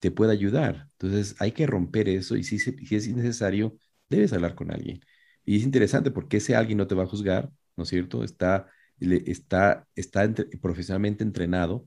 [0.00, 0.88] te puede ayudar.
[0.92, 3.76] Entonces hay que romper eso y si, es necesario,
[4.08, 5.00] debes hablar con alguien.
[5.44, 8.24] Y es interesante porque ese alguien no te va a juzgar, ¿no es cierto?
[8.24, 8.68] Está,
[9.00, 11.86] está, está profesionalmente entrenado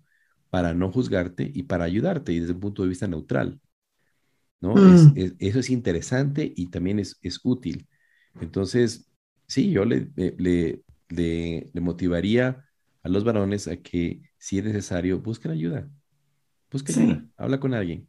[0.50, 3.60] para no juzgarte y para ayudarte y desde un punto de vista neutral.
[4.62, 4.76] ¿No?
[4.76, 5.36] Mm.
[5.40, 7.88] eso es interesante y también es, es útil.
[8.40, 9.10] Entonces,
[9.48, 12.66] sí, yo le, le, le, motivaría
[13.04, 15.90] a los varones a que, si es necesario, busquen ayuda.
[16.72, 18.08] Busquen ayuda, habla con alguien.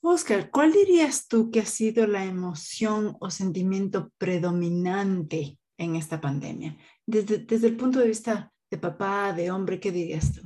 [0.00, 6.76] Oscar, ¿cuál dirías tú que ha sido la emoción o sentimiento predominante en esta pandemia?
[7.06, 10.42] Desde, desde el punto de vista de papá, de hombre, ¿qué dirías tú?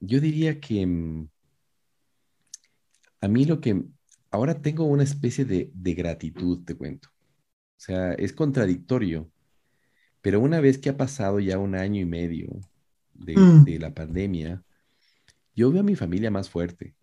[0.00, 1.28] Yo diría que mm,
[3.24, 3.82] a mí lo que
[4.30, 7.08] ahora tengo una especie de, gratitud, te cuento.
[7.08, 9.30] O sea, es contradictorio,
[10.20, 12.48] pero una vez que ha pasado ya un año y medio
[13.14, 13.64] de, mm.
[13.64, 14.62] de la pandemia,
[15.54, 16.94] yo veo a mi familia más fuerte.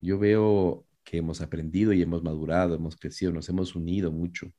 [0.00, 4.50] Yo veo que hemos aprendido y hemos madurado, hemos crecido, nos hemos unido mucho.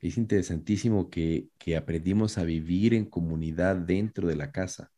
[0.00, 4.90] Es interesantísimo que, que aprendimos a vivir en comunidad dentro de la casa.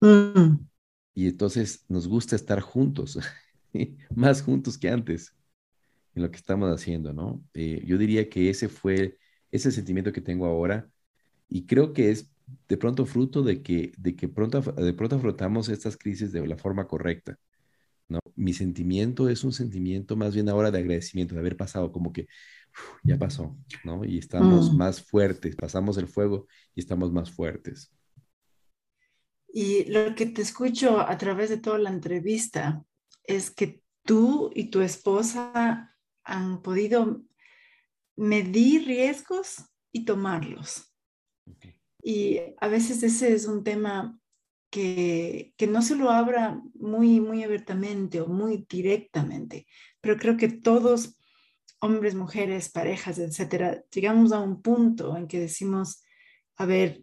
[0.00, 0.66] Mm.
[1.18, 3.18] Y entonces nos gusta estar juntos,
[4.14, 5.34] más juntos que antes
[6.14, 7.44] en lo que estamos haciendo, ¿no?
[7.54, 9.18] Eh, yo diría que ese fue
[9.50, 10.88] ese sentimiento que tengo ahora
[11.48, 12.30] y creo que es
[12.68, 16.56] de pronto fruto de que, de que pronto, de pronto afrontamos estas crisis de la
[16.56, 17.36] forma correcta.
[18.06, 18.20] ¿no?
[18.36, 22.28] Mi sentimiento es un sentimiento más bien ahora de agradecimiento, de haber pasado como que
[23.02, 24.04] ya pasó, ¿no?
[24.04, 24.76] Y estamos mm.
[24.76, 27.90] más fuertes, pasamos el fuego y estamos más fuertes.
[29.48, 32.84] Y lo que te escucho a través de toda la entrevista
[33.24, 37.22] es que tú y tu esposa han podido
[38.16, 40.94] medir riesgos y tomarlos.
[42.02, 44.18] Y a veces ese es un tema
[44.70, 49.66] que, que, no se lo abra muy, muy abiertamente o muy directamente,
[50.00, 51.18] pero creo que todos,
[51.80, 56.02] hombres, mujeres, parejas, etcétera, llegamos a un punto en que decimos,
[56.56, 57.02] a ver,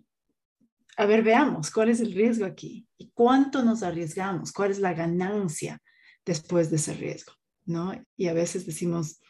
[0.98, 4.94] a ver, veamos cuál es el riesgo aquí y cuánto nos arriesgamos, cuál es la
[4.94, 5.82] ganancia
[6.26, 7.34] después de ese riesgo,
[7.66, 7.94] ¿no?
[8.18, 9.22] Y a veces decimos,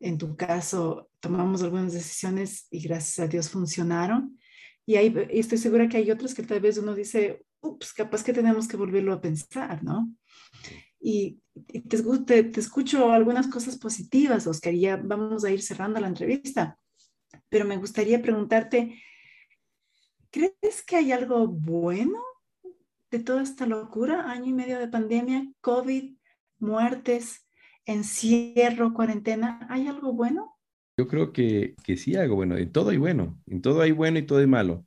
[0.00, 4.38] en tu caso, tomamos algunas decisiones y gracias a Dios funcionaron.
[4.84, 4.96] Y
[5.30, 8.76] estoy segura que hay otras que tal vez uno dice, ups, capaz que tenemos que
[8.76, 10.12] volverlo a pensar, ¿no?
[11.00, 11.40] Y,
[11.78, 16.78] te, te, escucho algunas cosas positivas, Oscar, ya vamos a ir cerrando la entrevista.
[17.48, 19.00] Pero me gustaría preguntarte,
[20.32, 22.18] ¿Crees que hay algo bueno
[23.10, 24.30] de toda esta locura?
[24.30, 26.16] Año y medio de pandemia, COVID,
[26.58, 27.46] muertes,
[27.84, 29.66] encierro, cuarentena.
[29.68, 30.56] ¿Hay algo bueno?
[30.96, 32.56] Yo creo que, que sí algo bueno.
[32.56, 33.38] En todo hay bueno.
[33.46, 34.86] En todo hay bueno y todo hay malo.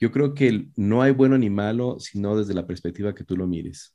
[0.00, 3.46] Yo creo que no hay bueno ni malo, sino desde la perspectiva que tú lo
[3.46, 3.94] mires.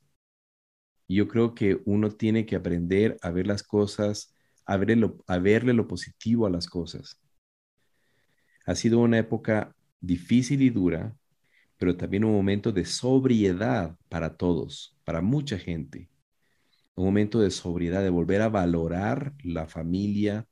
[1.06, 4.76] Yo creo que uno tiene que aprender a ver las cosas, a
[5.26, 7.20] a verle lo positivo a las cosas.
[8.64, 11.16] Ha sido una época difícil y dura,
[11.78, 16.08] pero también un momento de sobriedad para todos, para mucha gente.
[16.94, 20.46] Un momento de sobriedad, de volver a valorar la familia,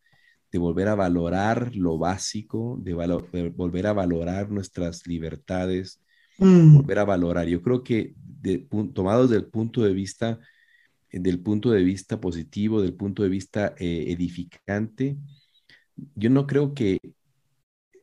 [0.51, 6.03] de volver a valorar lo básico, de, volver a valorar nuestras libertades,
[6.39, 6.75] mm.
[6.75, 7.47] volver a valorar.
[7.47, 10.41] Yo creo que de, tomado desde el punto de vista,
[11.11, 15.17] del punto de vista positivo, del punto de vista eh, edificante,
[16.15, 16.99] yo no creo que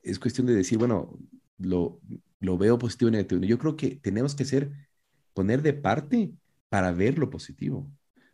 [0.01, 1.19] es cuestión de decir, bueno,
[1.59, 1.99] lo,
[2.39, 3.41] lo veo positivo y negativo.
[3.41, 4.71] Yo creo que tenemos que ser,
[5.33, 6.31] poner de parte
[6.69, 7.91] para ver lo positivo.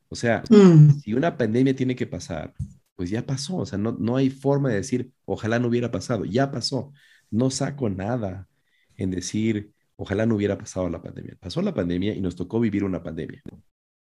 [0.10, 1.00] O sea, mm.
[1.00, 2.54] si una pandemia tiene que pasar,
[2.96, 3.58] pues ya pasó.
[3.58, 6.26] O sea, no, no hay forma de decir, ojalá no hubiera pasado.
[6.26, 6.94] Ya pasó.
[7.32, 8.48] No saco nada
[8.96, 11.36] en decir, ojalá no hubiera pasado la pandemia.
[11.40, 13.42] Pasó la pandemia y nos tocó vivir una pandemia.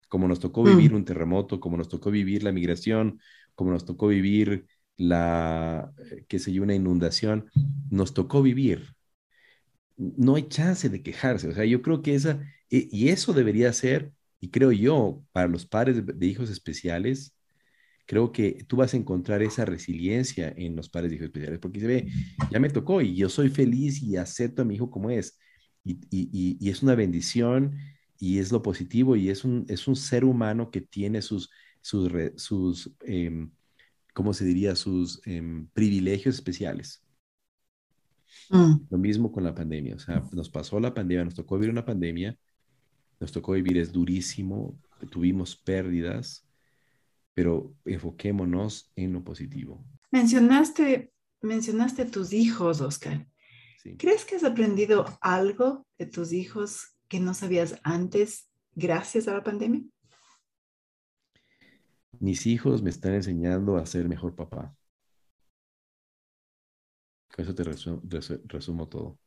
[0.07, 0.95] Como nos tocó vivir mm.
[0.95, 3.19] un terremoto, como nos tocó vivir la migración,
[3.55, 4.67] como nos tocó vivir
[4.97, 7.49] la, eh, qué sé yo, una inundación,
[7.89, 8.95] nos tocó vivir
[9.99, 11.49] no hay chance de quejarse.
[11.49, 15.65] O sea, yo creo que esa, y eso debería ser, y creo yo, para los
[15.65, 17.35] padres de, hijos especiales,
[18.05, 21.81] creo que tú vas a encontrar esa resiliencia en los padres de hijos especiales, porque
[21.81, 22.07] se ve,
[22.51, 25.37] ya me tocó y yo soy feliz y acepto a mi hijo como es.
[25.83, 27.77] Y, es una bendición
[28.17, 31.49] y es lo positivo y es un, es un ser humano que tiene sus,
[31.81, 33.51] sus, sus em,
[34.13, 34.75] ¿cómo se diría?
[34.75, 37.03] Sus em, privilegios especiales.
[38.49, 38.87] Mm.
[38.89, 41.85] Lo mismo con la pandemia, o sea, nos pasó la pandemia, nos tocó vivir una
[41.85, 42.37] pandemia,
[43.19, 44.79] nos tocó vivir, es durísimo,
[45.11, 46.47] tuvimos pérdidas,
[47.33, 49.85] pero enfoquémonos en lo positivo.
[50.11, 53.27] Mencionaste, mencionaste tus hijos, Oscar.
[53.97, 59.43] ¿Crees que has aprendido algo de tus hijos que no sabías antes gracias a la
[59.43, 59.83] pandemia?
[62.19, 64.75] Mis hijos me están enseñando a ser mejor papá.
[67.39, 69.17] Eso te resumo, todo.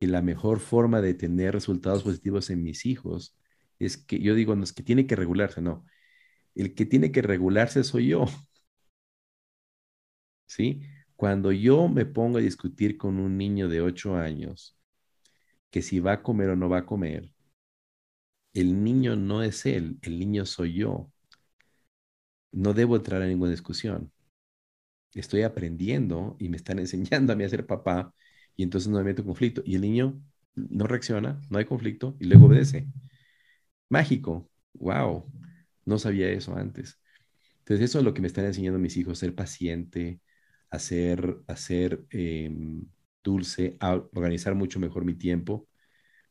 [0.00, 3.36] Y la mejor forma de tener resultados positivos en mis hijos
[3.78, 5.84] es que yo digo, no es que tiene que regularse, no.
[6.54, 8.26] El que tiene que regularse soy yo.
[10.46, 10.80] ¿Sí?
[11.16, 14.76] Cuando yo me pongo a discutir con un niño de 8 años
[15.70, 17.32] que si va a comer o no va a comer,
[18.54, 21.12] el niño no es él, el niño soy yo.
[22.50, 24.10] No debo entrar a ninguna discusión.
[25.20, 28.12] Estoy aprendiendo y me están enseñando a mí a ser papá
[28.56, 29.62] y entonces no me meto en conflicto.
[29.64, 30.20] Y el niño
[30.54, 32.88] no reacciona, no hay conflicto y luego obedece.
[33.88, 34.50] Mágico.
[34.74, 35.30] Wow.
[35.84, 36.98] No sabía eso antes.
[37.58, 40.20] Entonces eso es lo que me están enseñando mis hijos, ser paciente,
[40.70, 42.84] hacer, hacer em,
[43.22, 45.68] dulce, organizar mucho mejor mi tiempo,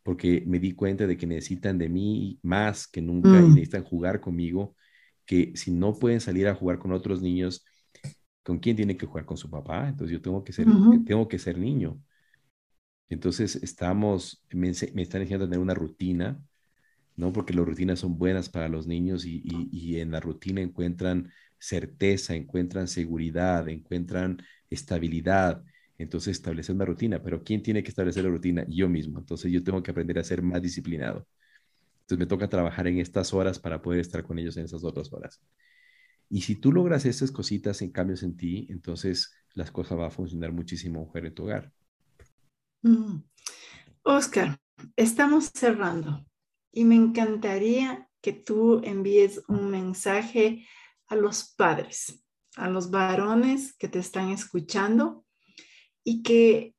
[0.04, 3.50] porque me di cuenta de que necesitan de mí más que nunca y mm.
[3.50, 4.76] necesitan jugar conmigo,
[5.26, 7.66] que si no pueden salir a jugar con otros niños,
[8.46, 9.26] ¿con quién tiene que jugar?
[9.26, 9.90] Con su papá.
[9.90, 10.70] Entonces yo tengo que ser,
[11.06, 12.02] tengo que ser niño.
[13.10, 16.42] Entonces estamos, me, me están enseñando a tener una rutina,
[17.16, 17.34] ¿no?
[17.34, 22.36] Porque las rutinas son buenas para los niños y, y en la rutina encuentran certeza,
[22.36, 25.64] encuentran seguridad, encuentran estabilidad.
[25.98, 28.66] Entonces establecer una rutina, pero ¿quién tiene que establecer la rutina?
[28.70, 29.20] Yo mismo.
[29.20, 31.28] Entonces yo tengo que aprender a ser más disciplinado.
[32.02, 35.12] Entonces me toca trabajar en estas horas para poder estar con ellos en esas otras
[35.14, 35.42] horas.
[36.30, 40.12] Y si tú logras estas cositas en cambios en ti, entonces las cosas van a
[40.12, 41.72] funcionar muchísimo mejor en tu hogar.
[42.82, 43.24] Mm.
[44.04, 44.60] Oscar,
[44.96, 46.26] estamos cerrando
[46.72, 50.68] y me encantaría que tú envíes un mensaje
[51.08, 52.24] a los padres,
[52.56, 55.26] a los varones que te están escuchando
[56.04, 56.75] y que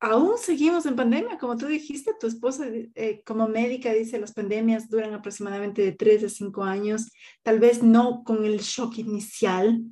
[0.00, 4.88] aún seguimos en pandemia, como tú dijiste, tu esposa eh, como médica dice, las pandemias
[4.88, 7.10] duran aproximadamente de 3 a 5 años,
[7.42, 9.82] tal vez no con el shock inicial,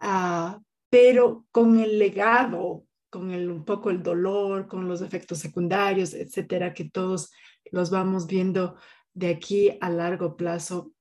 [0.00, 6.14] ah, pero con el legado, con el, un poco el dolor, con los efectos secundarios,
[6.14, 7.30] etcétera, que todos
[7.72, 8.76] los vamos viendo
[9.14, 10.92] de aquí a largo plazo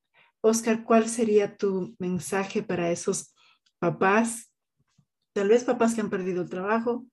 [0.42, 3.34] Oscar, ¿cuál sería tu mensaje para esos
[3.78, 4.52] papás?
[5.34, 7.06] Tal vez papás que han perdido el trabajo,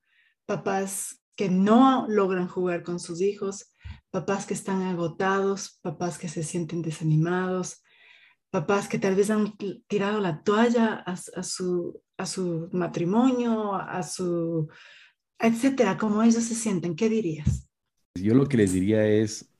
[0.46, 3.74] papás que no logran jugar con sus hijos,
[4.10, 7.82] papás que están agotados, papás que se sienten desanimados,
[8.50, 9.56] papás que tal vez han
[9.86, 14.68] tirado la toalla a, su, a su matrimonio, a su,
[15.38, 16.96] etcétera, como ellos se sienten.
[16.96, 17.68] ¿Qué dirías?
[18.14, 19.52] Yo lo que les diría es,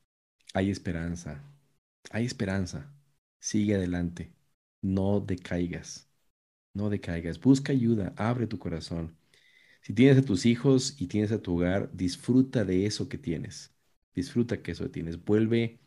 [0.55, 1.45] hay esperanza,
[2.11, 2.97] hay esperanza
[3.47, 4.33] sigue adelante,
[4.83, 6.11] no decaigas,
[6.75, 9.17] no decaigas, busca ayuda, abre tu corazón.
[9.87, 13.73] Si tienes a tus hijos y tienes a tu hogar, disfruta de eso que tienes,
[14.17, 15.25] disfruta que eso tienes.
[15.25, 15.79] Vuelve,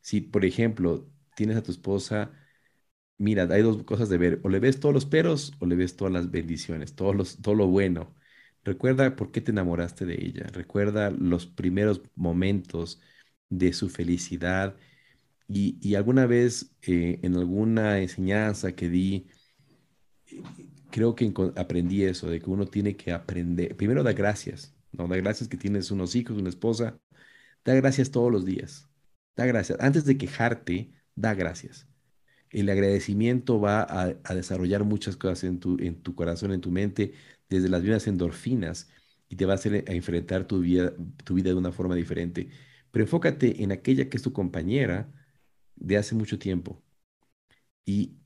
[0.00, 2.32] si por ejemplo tienes a tu esposa,
[3.18, 5.96] mira, hay dos cosas de ver, o le ves todos los peros o le ves
[5.96, 8.16] todas las bendiciones, todos los, todo lo bueno.
[8.64, 13.00] Recuerda por qué te enamoraste de ella, recuerda los primeros momentos
[13.50, 14.76] de su felicidad
[15.48, 19.28] y, alguna vez eh, en alguna enseñanza que di,
[20.98, 25.06] creo que aprendí eso, de que uno tiene que aprender, primero da gracias, ¿no?
[25.06, 26.98] Da gracias que tienes unos hijos, una esposa,
[27.64, 28.88] da gracias todos los días,
[29.36, 29.78] da gracias.
[29.80, 31.86] Antes de quejarte, da gracias.
[32.50, 37.12] El agradecimiento va a, desarrollar muchas cosas en tu, en tu corazón, en tu mente,
[37.48, 38.90] desde las mismas endorfinas,
[39.28, 42.50] y te va a hacer a enfrentar tu vida, tu vida de una forma diferente.
[42.90, 45.12] Pero enfócate en aquella que es tu compañera,
[45.76, 46.82] de hace mucho tiempo.
[47.84, 48.16] Y,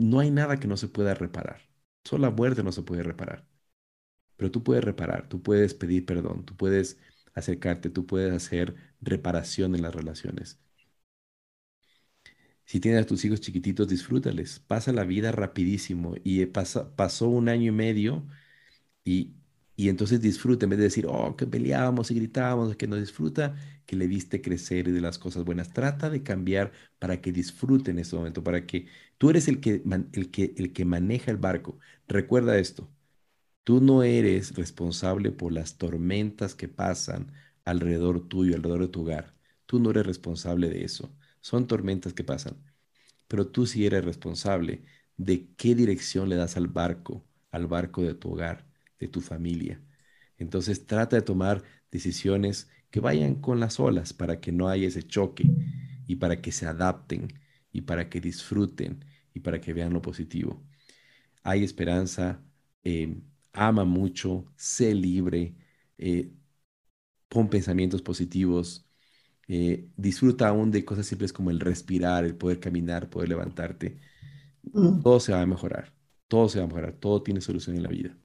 [0.00, 1.69] no hay nada que no se pueda reparar.
[2.04, 3.46] Solo la muerte no se puede reparar.
[4.36, 6.98] Pero tú puedes reparar, tú puedes pedir perdón, tú puedes
[7.34, 10.60] acercarte, tú puedes hacer reparación en las relaciones.
[12.64, 14.60] Si tienes a tus hijos chiquititos, disfrútales.
[14.60, 16.14] Pasa la vida rapidísimo.
[16.24, 18.26] Y pasó un año y medio
[19.04, 19.34] y,
[19.80, 23.56] y entonces disfruta, en vez de decir, oh, que peleábamos y gritábamos, que no disfruta,
[23.86, 25.72] que le viste crecer y de las cosas buenas.
[25.72, 28.86] Trata de cambiar para que disfrute en este momento, para que
[29.18, 31.78] tú eres el que, el que, el que maneja el barco.
[32.08, 32.90] Recuerda esto,
[33.64, 37.32] tú no eres responsable por las tormentas que pasan
[37.64, 39.34] alrededor tuyo, alrededor de tu hogar.
[39.66, 41.14] Tú no eres responsable de eso.
[41.40, 42.56] Son tormentas que pasan.
[43.28, 44.84] Pero tú sí eres responsable
[45.16, 48.69] de qué dirección le das al barco, al barco de tu hogar
[49.00, 49.82] de tu familia.
[50.38, 55.02] Entonces trata de tomar decisiones que vayan con las olas para que no haya ese
[55.02, 55.44] choque
[56.06, 57.28] y para que se adapten
[57.72, 60.62] y para que disfruten y para que vean lo positivo.
[61.42, 62.42] Hay esperanza,
[62.84, 63.16] eh,
[63.52, 65.54] ama mucho, sé libre,
[65.98, 66.32] eh,
[67.28, 68.86] pon pensamientos positivos,
[69.48, 74.00] eh, disfruta aún de cosas simples como el respirar, el poder caminar, poder levantarte.
[74.72, 75.02] Mm.
[75.02, 75.92] Todo se va a mejorar,
[76.28, 78.16] todo se va a mejorar, todo tiene solución en la vida.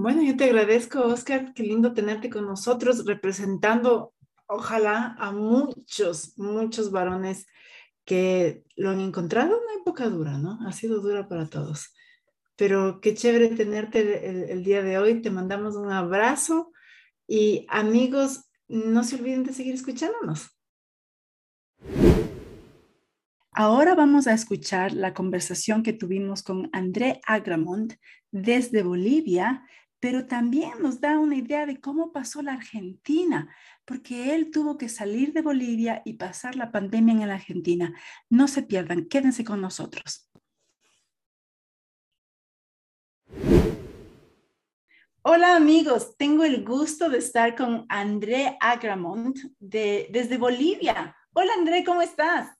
[0.00, 1.52] Bueno, yo te agradezco, Oscar.
[1.52, 4.14] Qué lindo tenerte con nosotros representando,
[4.46, 7.46] ojalá, a muchos, muchos varones
[8.06, 10.58] que lo han encontrado en una época dura, ¿no?
[10.66, 11.92] Ha sido dura para todos.
[12.56, 15.20] Pero qué chévere tenerte el, día de hoy.
[15.20, 16.72] Te mandamos un abrazo
[17.28, 20.48] y amigos, no se olviden de seguir escuchándonos.
[23.52, 27.92] Ahora vamos a escuchar la conversación que tuvimos con André Agramont
[28.30, 29.62] desde Bolivia,
[30.00, 34.88] pero también nos da una idea de cómo pasó la Argentina, porque él tuvo que
[34.88, 37.92] salir de Bolivia y pasar la pandemia en la Argentina.
[38.30, 40.26] No se pierdan, quédense con nosotros.
[45.22, 51.14] Hola amigos, tengo el gusto de estar con André Agramont de, desde Bolivia.
[51.34, 52.56] Hola André, ¿cómo estás?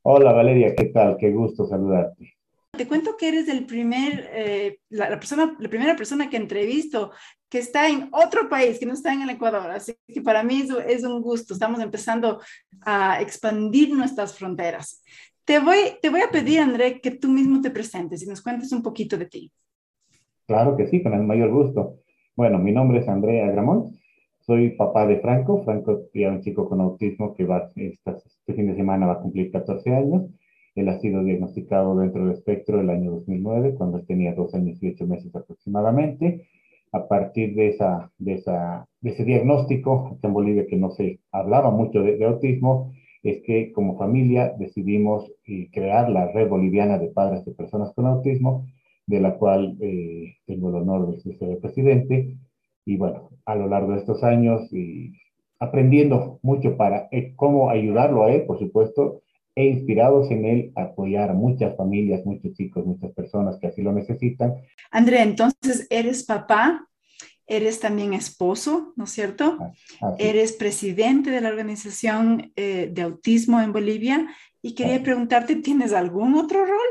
[0.00, 1.18] Hola Valeria, ¿qué tal?
[1.18, 2.37] Qué gusto saludarte.
[2.76, 7.10] Te cuento que eres el primer, eh, la, persona, la primera persona que entrevisto
[7.48, 9.70] que está en otro país, que no está en el Ecuador.
[9.70, 11.54] Así que para mí es, es un gusto.
[11.54, 12.40] Estamos empezando
[12.82, 15.02] a expandir nuestras fronteras.
[15.44, 18.70] Te voy, te voy a pedir, André, que tú mismo te presentes y nos cuentes
[18.70, 19.50] un poquito de ti.
[20.46, 22.00] Claro que sí, con el mayor gusto.
[22.36, 23.94] Bueno, mi nombre es Andrea Gramont.
[24.40, 25.62] Soy papá de Franco.
[25.64, 29.50] Franco es un chico con autismo que va, este fin de semana va a cumplir
[29.50, 30.22] 14 años.
[30.78, 34.80] Él ha sido diagnosticado dentro del espectro el año 2009, cuando él tenía dos años
[34.80, 36.46] y ocho meses aproximadamente.
[36.92, 41.20] A partir de, esa, de, esa, de ese diagnóstico, aquí en Bolivia que no se
[41.32, 47.08] hablaba mucho de, autismo, es que como familia decidimos eh, crear la Red Boliviana de
[47.08, 48.66] Padres de Personas con Autismo,
[49.06, 52.36] de la cual eh, tengo el honor de ser presidente
[52.84, 55.12] y bueno, a lo largo de estos años y
[55.58, 59.22] aprendiendo mucho para eh, cómo ayudarlo a él, por supuesto,
[59.58, 63.90] e inspirados en él apoyar a muchas familias, muchos chicos, muchas personas que así lo
[63.90, 64.54] necesitan.
[64.92, 66.86] André, entonces eres papá,
[67.44, 69.58] eres también esposo, ¿no es cierto?
[70.16, 74.28] eres presidente de la organización eh, de autismo en Bolivia
[74.62, 76.90] y quería preguntarte, ¿tienes algún otro rol?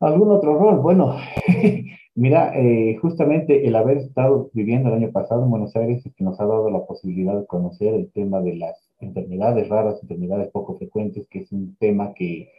[0.00, 0.80] ¿Algún otro rol?
[0.80, 1.18] Bueno,
[2.14, 6.24] Mira, eh, justamente el haber estado viviendo el año pasado en Buenos Aires es que
[6.24, 10.78] nos ha dado la posibilidad de conocer el tema de las enfermedades raras, enfermedades poco
[10.78, 12.50] frecuentes, que es un tema que,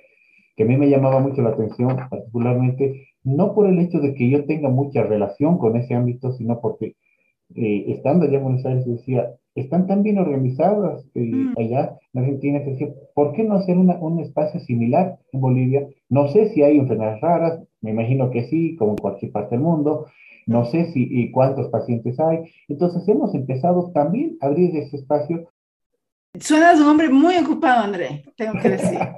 [0.56, 4.30] que a mí me llamaba mucho la atención, particularmente, no por el hecho de que
[4.30, 6.96] yo tenga mucha relación con ese ámbito, sino porque
[7.56, 11.54] eh, estando allá en Buenos Aires decía, están tan bien organizadas eh, mm.
[11.58, 15.88] allá en Argentina que decía, ¿por qué no hacer un espacio similar en Bolivia?
[16.10, 19.64] No sé si hay enfermedades raras, me imagino que sí, como en cualquier parte del
[19.64, 20.08] mundo.
[20.46, 20.66] No mm.
[20.66, 22.40] sé si y cuántos pacientes hay.
[22.68, 25.50] Entonces hemos empezado también a abrir ese espacio.
[26.40, 29.00] Suenas un hombre muy ocupado, André, tengo que decir.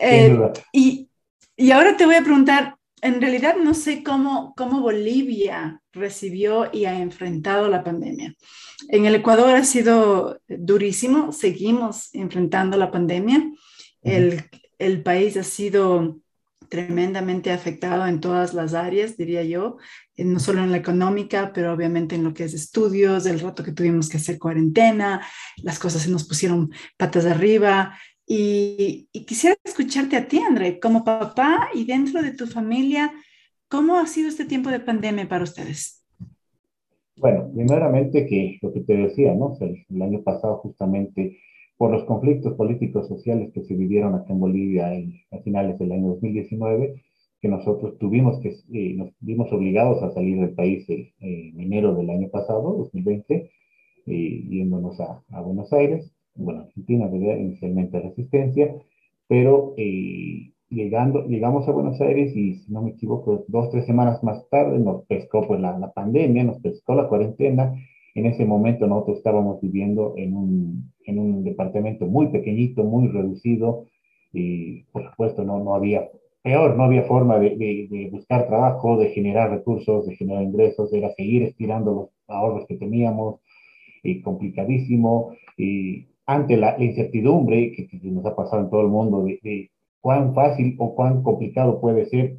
[0.00, 0.38] Eh,
[0.72, 1.08] y,
[1.56, 6.84] y ahora te voy a preguntar, en realidad no sé cómo, cómo Bolivia recibió y
[6.84, 8.36] ha enfrentado la pandemia.
[8.88, 13.50] En el Ecuador ha sido durísimo, seguimos enfrentando la pandemia.
[14.02, 14.44] El,
[14.78, 16.18] el país ha sido
[16.68, 19.78] tremendamente afectado en todas las áreas, diría yo,
[20.16, 23.64] eh, no solo en la económica, pero obviamente en lo que es estudios, el rato
[23.64, 25.26] que tuvimos que hacer cuarentena,
[25.62, 27.94] las cosas se nos pusieron patas arriba,
[28.30, 33.10] y, quisiera escucharte a ti, André, como papá y dentro de tu familia,
[33.68, 36.04] ¿cómo ha sido este tiempo de pandemia para ustedes?
[37.16, 39.56] Bueno, primeramente que lo que te decía, ¿no?
[39.60, 41.38] el, año pasado justamente
[41.78, 44.90] por los conflictos políticos sociales que se vivieron aquí en Bolivia
[45.30, 47.02] a finales del año 2019,
[47.40, 52.10] que nosotros tuvimos que, eh, nos vimos obligados a salir del país en enero del
[52.10, 53.50] año pasado, 2020,
[54.06, 58.74] eh, yéndonos a, a Buenos Aires bueno, Argentina tenía inicialmente resistencia,
[59.26, 64.22] pero eh, llegando, llegamos a Buenos Aires y, si no me equivoco, dos, tres semanas
[64.22, 67.74] más tarde nos pescó pues, la, la pandemia, nos pescó la cuarentena.
[68.14, 73.86] En ese momento nosotros estábamos viviendo en un, en un departamento muy pequeñito, muy reducido,
[74.32, 76.08] y por supuesto no, no había,
[76.42, 81.10] peor, no había forma de, de, buscar trabajo, de generar recursos, de generar ingresos, era
[81.14, 83.40] seguir estirando los ahorros que teníamos,
[84.02, 89.24] y complicadísimo, y ante la, incertidumbre que, que, nos ha pasado en todo el mundo
[89.24, 92.36] de, de cuán fácil o cuán complicado puede ser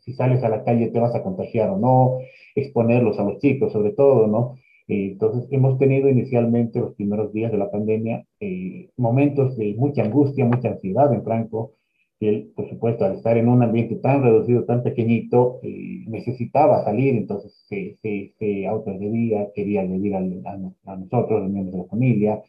[0.00, 2.18] si sales a la calle te vas a contagiar o no,
[2.54, 4.56] exponerlos a los chicos sobre todo, ¿no?
[4.88, 10.02] Eh, entonces hemos tenido inicialmente los primeros días de la pandemia eh, momentos de mucha
[10.02, 11.72] angustia, mucha ansiedad en Franco,
[12.20, 17.14] él, por supuesto, al estar en un ambiente tan reducido, tan pequeñito, eh, necesitaba salir,
[17.14, 21.88] entonces se, se, se autoagredía, quería agredir a, a, a nosotros, los miembros de la
[21.88, 22.42] familia,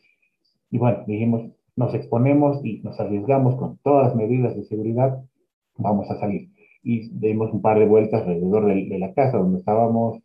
[0.72, 5.20] y bueno, dijimos, nos exponemos y nos arriesgamos con todas las medidas de seguridad,
[5.78, 6.50] vamos a salir.
[6.84, 10.20] Y dimos un par de vueltas alrededor de, de la casa donde estábamos.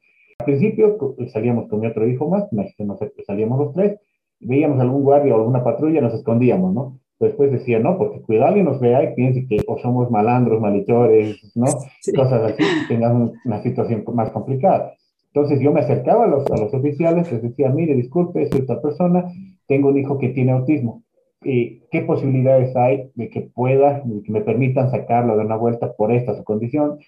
[0.44, 0.96] Principio
[1.32, 3.98] salíamos con mi otro hijo más, no sé, salíamos los tres,
[4.40, 7.00] veíamos algún guardia o alguna patrulla, nos escondíamos, ¿no?
[7.20, 11.52] Después decía, no, porque cuidado alguien nos vea y piense que o somos malandros, malhechores,
[11.54, 11.66] ¿no?
[12.00, 12.12] Sí.
[12.12, 14.94] Cosas así, tengan una situación más complicada.
[15.32, 18.80] Entonces yo me acercaba a los, a los oficiales, les decía, mire, disculpe, soy esta
[18.80, 19.24] persona,
[19.66, 21.04] tengo un hijo que tiene autismo
[21.44, 25.92] eh, qué posibilidades hay de que pueda, de que me permitan sacarlo de una vuelta
[25.92, 26.98] por esta su condición.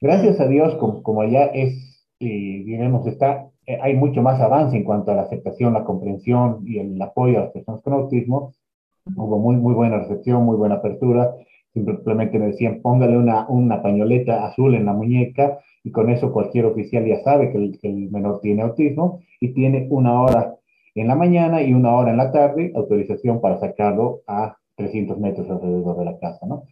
[0.00, 1.89] Gracias a Dios, como, como allá es,
[2.20, 6.62] eh, digamos, está, eh, hay mucho más avance en cuanto a la aceptación, la comprensión
[6.66, 8.52] y el apoyo a las personas con autismo.
[9.16, 11.34] Hubo muy, muy buena recepción, muy buena apertura.
[11.72, 16.66] Simplemente me decían, póngale una, una pañoleta azul en la muñeca y con eso cualquier
[16.66, 20.56] oficial ya sabe que el, que el menor tiene autismo y tiene una hora
[20.94, 25.48] en la mañana y una hora en la tarde, autorización para sacarlo a 300 metros
[25.48, 26.64] alrededor de la casa, ¿no?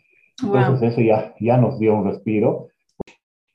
[0.42, 0.88] Entonces wow.
[0.88, 2.68] eso ya, ya nos dio un respiro.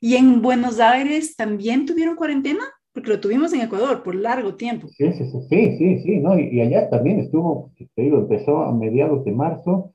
[0.04, 2.60] ¿Y en Buenos Aires también tuvieron cuarentena?
[2.92, 4.86] Porque lo tuvimos en Ecuador por largo tiempo.
[4.88, 6.38] Sí, sí, sí, sí, sí, ¿no?
[6.38, 9.94] Y, y, allá también estuvo, te digo, empezó a mediados de marzo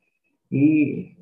[0.49, 1.15] y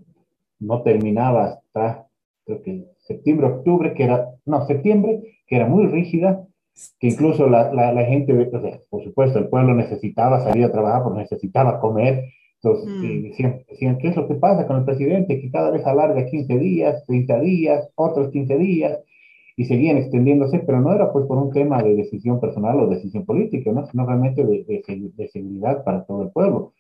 [0.59, 2.07] no terminaba hasta,
[2.45, 6.47] creo que septiembre, octubre, que era, no, septiembre, que era muy rígida,
[6.97, 10.71] que incluso la, la, la gente, o sea, por supuesto, el pueblo necesitaba salir a
[10.71, 12.23] trabajar porque necesitaba comer.
[12.63, 13.23] Entonces, mm.
[13.23, 15.39] decían, decían, ¿qué es lo que pasa con el presidente?
[15.39, 18.99] Que cada vez alarga 15 días, 30 días, otros 15 días,
[19.55, 23.25] y seguían extendiéndose, pero no era pues por un tema de decisión personal o decisión
[23.25, 23.85] política, ¿no?
[23.87, 26.73] sino realmente de, de, de seguridad para todo el pueblo.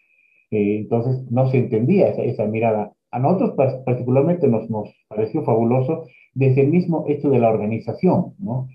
[0.51, 2.93] Eh, entonces, no se entendía esa, esa mirada.
[3.11, 3.55] A nosotros
[3.85, 8.67] particularmente nos, nos pareció fabuloso desde el mismo hecho de la organización, ¿no?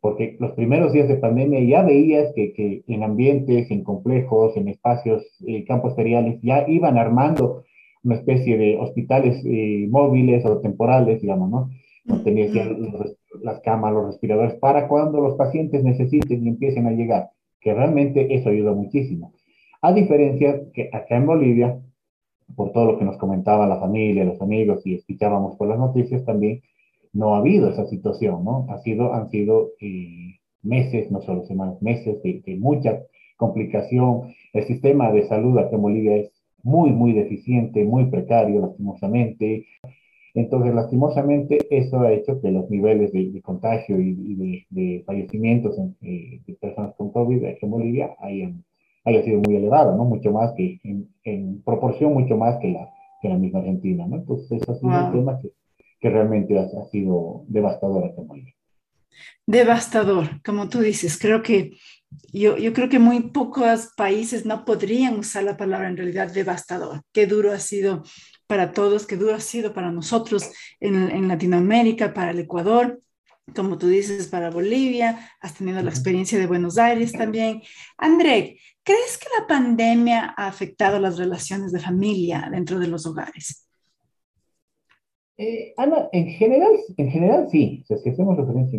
[0.00, 4.68] Porque los primeros días de pandemia ya veías que, que en ambientes, en complejos, en
[4.68, 7.64] espacios, eh, campos feriales, ya iban armando
[8.02, 11.70] una especie de hospitales eh, móviles o temporales, digamos, ¿no?
[12.06, 16.86] No tenías ya los, las camas, los respiradores, para cuando los pacientes necesiten y empiecen
[16.86, 17.30] a llegar,
[17.60, 19.34] que realmente eso ayuda muchísimo.
[19.82, 21.78] A diferencia que acá en Bolivia,
[22.56, 26.24] por todo lo que nos comentaba la familia, los amigos y escuchábamos por las noticias
[26.24, 26.62] también,
[27.12, 28.66] no ha habido esa situación, ¿no?
[28.70, 33.02] Ha sido, han sido eh, meses, no solo semanas, meses de, de, mucha
[33.36, 34.34] complicación.
[34.52, 36.32] El sistema de salud aquí en Bolivia es
[36.62, 39.66] muy, muy deficiente, muy precario, lastimosamente.
[40.34, 45.02] Entonces, lastimosamente, eso ha hecho que los niveles de, de contagio y, y de, de,
[45.04, 48.64] fallecimientos en, eh, de personas con COVID aquí en Bolivia hayan,
[49.04, 50.04] haya sido muy elevado, ¿no?
[50.04, 52.88] Mucho más que, en, en proporción, mucho más que la,
[53.20, 54.16] que la misma Argentina, ¿no?
[54.16, 55.06] Entonces, eso ha sido wow.
[55.06, 55.50] un tema que
[56.00, 58.34] que realmente ha, ha sido devastadora como
[59.46, 61.76] Devastador, como tú dices, creo que
[62.32, 67.02] yo, yo, creo que muy pocos países no podrían usar la palabra en realidad devastador.
[67.12, 68.02] Qué duro ha sido
[68.46, 73.00] para todos, qué duro ha sido para nosotros en, en Latinoamérica, para el Ecuador,
[73.54, 77.62] como tú dices, para Bolivia, has tenido la experiencia de Buenos Aires también.
[77.96, 83.66] André, ¿crees que la pandemia ha afectado las relaciones de familia dentro de los hogares?
[85.42, 87.80] Eh, Ana, en general, en general sí.
[87.82, 88.78] O sea, si hacemos referencia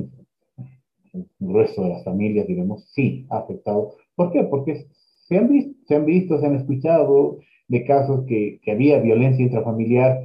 [1.11, 3.95] al grueso de las familias, digamos, sí ha afectado.
[4.13, 4.43] ¿Por qué?
[4.43, 4.85] Porque
[5.27, 10.19] se han visto, se han, visto, se han escuchado de casos que, había violencia intrafamiliar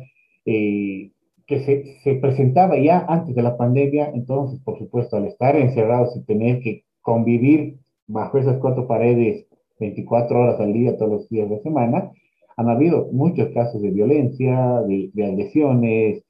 [0.45, 1.11] eh,
[1.47, 4.11] que se, se, presentaba ya antes de la pandemia.
[4.13, 7.79] Entonces, por supuesto, al estar encerrados y tener que convivir
[8.09, 9.47] bajo esas cuatro paredes
[9.81, 12.13] 24 horas al día, todos los días de la semana,
[12.59, 16.26] han habido muchos casos de violencia, de, de agresiones,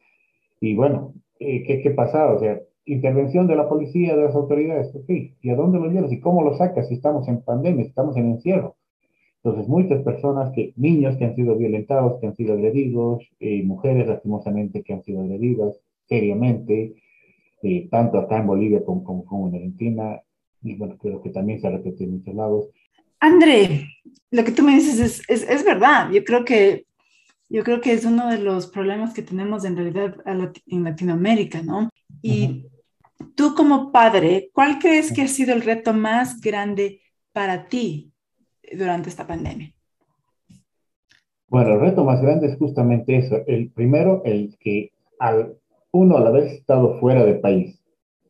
[0.60, 2.34] y bueno, eh, ¿qué, ¿qué pasaba?
[2.34, 5.10] O sea, intervención de la policía, de las autoridades, ok,
[5.42, 6.12] ¿y a dónde lo llevas?
[6.12, 8.76] ¿Y cómo lo sacas si estamos en pandemia, estamos en encierro?
[9.42, 14.08] Entonces, muchas personas, que, niños que han sido violentados, que han sido agredidos, eh, mujeres
[14.08, 15.78] lastimosamente que han sido agredidas
[16.08, 16.94] seriamente,
[17.62, 20.20] eh, tanto acá en Bolivia como, como, en Argentina,
[20.62, 22.70] y bueno, creo que también se repetido en muchos lados.
[23.20, 23.86] André,
[24.32, 26.10] lo que tú me dices es, es, es, verdad.
[26.12, 26.85] Yo creo, que,
[27.48, 30.16] yo creo que es uno de los problemas que tenemos en realidad
[30.66, 31.90] en Latinoamérica, ¿no?
[32.22, 32.66] Y
[33.34, 37.00] tú como padre, ¿cuál crees que ha sido el reto más grande
[37.32, 38.12] para ti
[38.76, 39.72] durante esta pandemia?
[41.48, 43.36] Bueno, el reto más grande es justamente eso.
[43.46, 44.90] El primero, el que
[45.20, 45.56] al,
[45.92, 47.80] uno, al haber estado fuera del país,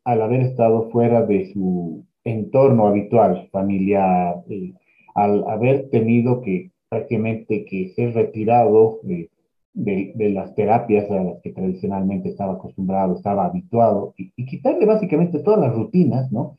[0.03, 4.73] al haber estado fuera de su entorno habitual, familiar, eh,
[5.15, 9.29] al haber tenido que prácticamente que ser retirado de,
[9.73, 15.39] de, las terapias a las que tradicionalmente estaba acostumbrado, estaba habituado, y, y quitarle básicamente
[15.39, 16.55] todas las rutinas, ¿no?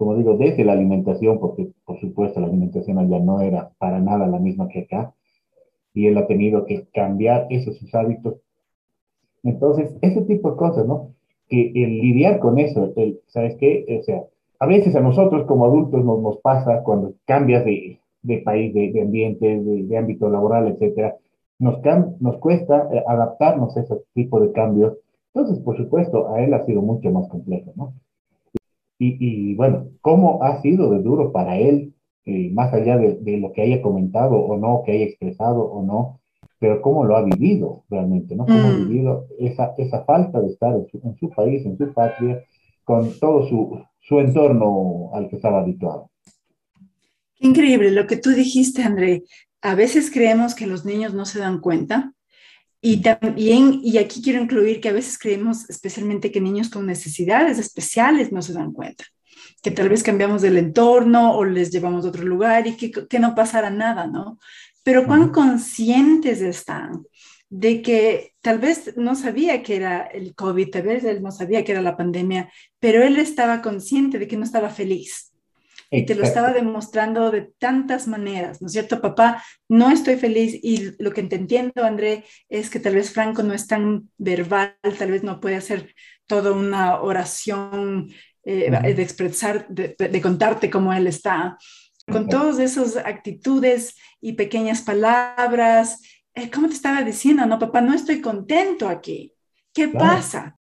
[0.00, 4.26] como digo, desde la alimentación, porque por supuesto la alimentación allá no era para nada
[4.26, 5.12] la misma que acá,
[5.92, 8.36] y él ha tenido que cambiar esos sus hábitos.
[9.42, 11.10] Entonces, ese tipo de cosas, ¿no?
[11.50, 13.98] Que el lidiar con eso, el, ¿sabes qué?
[14.00, 14.22] O sea,
[14.58, 18.92] a veces a nosotros como adultos nos, nos pasa cuando cambias de, de país, de,
[18.92, 21.16] de ambiente, de, de, ámbito laboral, etcétera,
[21.58, 21.78] nos,
[22.20, 24.96] nos cuesta eh, adaptarnos a ese tipo de cambios.
[25.32, 27.94] Entonces, por supuesto, a él ha sido mucho más complejo, ¿no?
[29.02, 31.94] Y, bueno, ¿cómo ha sido de duro para él,
[32.26, 36.20] eh, más allá de, lo que haya comentado o no, que haya expresado o no,
[36.58, 38.44] pero cómo lo ha vivido realmente, ¿no?
[38.44, 38.88] Cómo ha mm.
[38.88, 42.44] vivido esa, esa falta de estar en su, país, en su patria,
[42.84, 46.10] con todo su, su entorno al que estaba habituado.
[47.40, 49.24] Increíble lo que tú dijiste, André.
[49.62, 52.12] A veces creemos que los niños no se dan cuenta
[52.82, 57.58] y también, y aquí quiero incluir que a veces creemos especialmente que niños con necesidades
[57.58, 59.04] especiales no se dan cuenta,
[59.62, 63.18] que tal vez cambiamos del entorno o les llevamos a otro lugar y que, que
[63.18, 64.38] no pasará nada, ¿no?
[64.82, 67.04] Pero cuán conscientes están
[67.50, 71.64] de que tal vez no sabía que era el COVID, tal vez él no sabía
[71.64, 75.29] que era la pandemia, pero él estaba consciente de que no estaba feliz
[75.90, 79.42] y te lo estaba demostrando de tantas maneras, ¿no es cierto, papá?
[79.68, 83.52] No estoy feliz y lo que te entiendo, André, es que tal vez Franco no
[83.52, 85.94] es tan verbal, tal vez no puede hacer
[86.26, 88.08] toda una oración
[88.44, 91.58] eh, de expresar, de, de, contarte cómo él está.
[92.06, 96.00] Con todas esas actitudes y pequeñas palabras,
[96.34, 97.44] eh, ¿cómo te estaba diciendo?
[97.46, 99.34] No, papá, no estoy contento aquí.
[99.74, 100.56] ¿Qué pasa?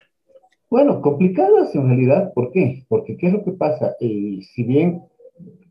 [0.70, 2.84] Bueno, complicadas en realidad, ¿por qué?
[2.88, 3.94] Porque ¿qué es lo que pasa?
[4.00, 5.02] Eh, si bien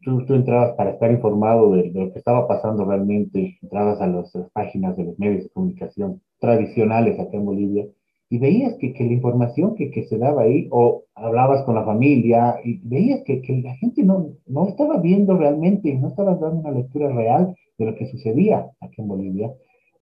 [0.04, 4.96] tú, entrabas para estar informado de, lo que estaba pasando realmente, entrabas a, las páginas
[4.98, 7.88] de los medios de comunicación tradicionales acá en Bolivia
[8.30, 11.86] y veías que, que la información que, que, se daba ahí, o hablabas con la
[11.86, 16.60] familia y veías que, que la gente no, no estaba viendo realmente, no estaba dando
[16.60, 19.54] una lectura real de lo que sucedía aquí en Bolivia.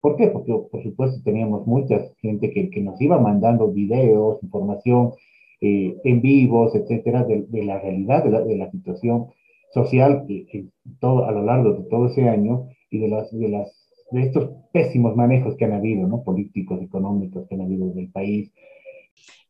[0.01, 0.27] ¿Por qué?
[0.27, 5.13] Porque, por supuesto, teníamos mucha gente que, que nos iba mandando videos, información
[5.61, 9.27] eh, en vivos, etcétera, de, de la realidad de la, de la situación
[9.73, 10.67] social que,
[10.99, 14.51] todo, a lo largo de todo ese año y de, las, de, las, de estos
[14.73, 16.23] pésimos manejos que han habido, ¿no?
[16.23, 18.51] políticos, económicos que han habido del país.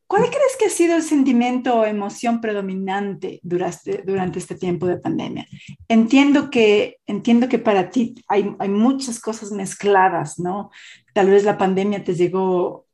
[0.07, 4.97] ¿Cuál crees que ha sido el sentimiento o emoción predominante durante, durante este tiempo de
[4.97, 5.47] pandemia?
[5.87, 10.69] Entiendo que, entiendo que para ti hay, hay muchas cosas mezcladas, ¿no?
[11.13, 12.87] Tal vez la pandemia te llegó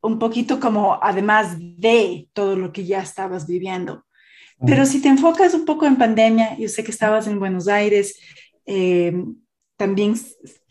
[0.00, 4.04] un poquito como además de todo lo que ya estabas viviendo.
[4.66, 8.18] Pero si te enfocas un poco en pandemia, yo sé que estabas en Buenos Aires,
[8.66, 9.24] eh,
[9.76, 10.14] también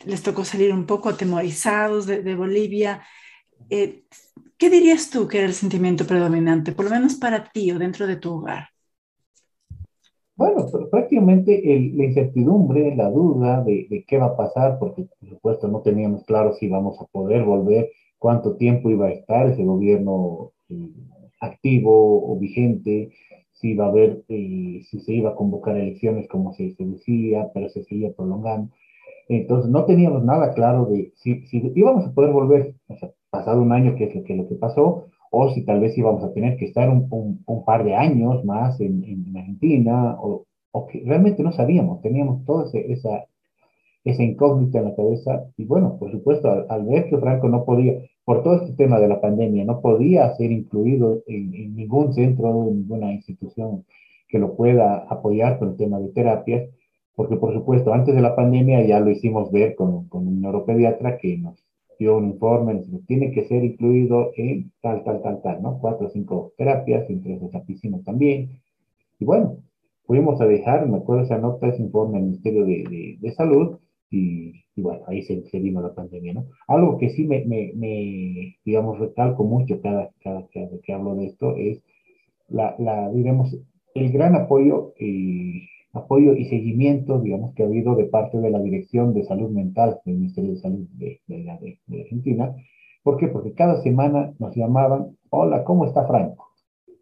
[0.05, 3.01] les tocó salir un poco atemorizados de, Bolivia.
[3.69, 4.03] Eh,
[4.57, 8.05] ¿Qué dirías tú que era el sentimiento predominante, por lo menos para ti o dentro
[8.05, 8.67] de tu hogar?
[10.35, 11.63] Bueno, prácticamente
[11.95, 16.53] la incertidumbre, la duda de, qué va a pasar, porque por supuesto no teníamos claro
[16.53, 20.89] si íbamos a poder volver, cuánto tiempo iba a estar ese gobierno eh,
[21.41, 23.09] activo o vigente,
[23.60, 27.70] si iba a haber, eh, si se iba a convocar elecciones como se, decía, pero
[27.70, 28.72] se seguía prolongando.
[29.30, 33.62] Entonces no teníamos nada claro de si, si íbamos a poder volver, o sea, pasado
[33.62, 36.34] un año, que es lo que, lo que pasó, o si tal vez íbamos a
[36.34, 41.03] tener que estar un, un, par de años más en, en Argentina, o, o, que
[41.05, 43.26] realmente no sabíamos, teníamos toda esa,
[44.05, 47.66] esa incógnita en la cabeza, y bueno, por supuesto, al, al ver que Franco no
[47.66, 52.67] podía, por todo este tema de la pandemia, no podía ser incluido en, ningún centro,
[52.67, 53.86] en ninguna institución
[54.28, 56.69] que lo pueda apoyar con el tema de terapias,
[57.15, 61.17] porque por supuesto, antes de la pandemia ya lo hicimos ver con, con un neuropediatra
[61.17, 61.63] que nos
[61.97, 65.80] dio un informe, nos tiene que ser incluido en tal, tal, tal, tal, ¿no?
[65.80, 68.59] Cuatro o cinco terapias, entre esas la piscina también.
[69.19, 69.59] Y bueno,
[70.03, 73.78] fuimos a dejar, me acuerdo esa nota, ese informe al Ministerio de, de, Salud,
[74.10, 76.45] y, bueno, ahí se, vino la pandemia, ¿no?
[76.68, 77.43] Algo que sí me,
[78.64, 81.82] digamos, recalco mucho cada, cada, cada, que hablo de esto es
[82.47, 83.12] la, la
[83.93, 88.60] el gran apoyo y, apoyo y seguimiento, digamos, que ha habido de parte de la
[88.60, 92.55] Dirección de Salud Mental del Ministerio de Salud de, de, de Argentina.
[93.03, 93.28] ¿Por qué?
[93.28, 96.47] Porque cada semana nos llamaban, hola, ¿cómo está Franco?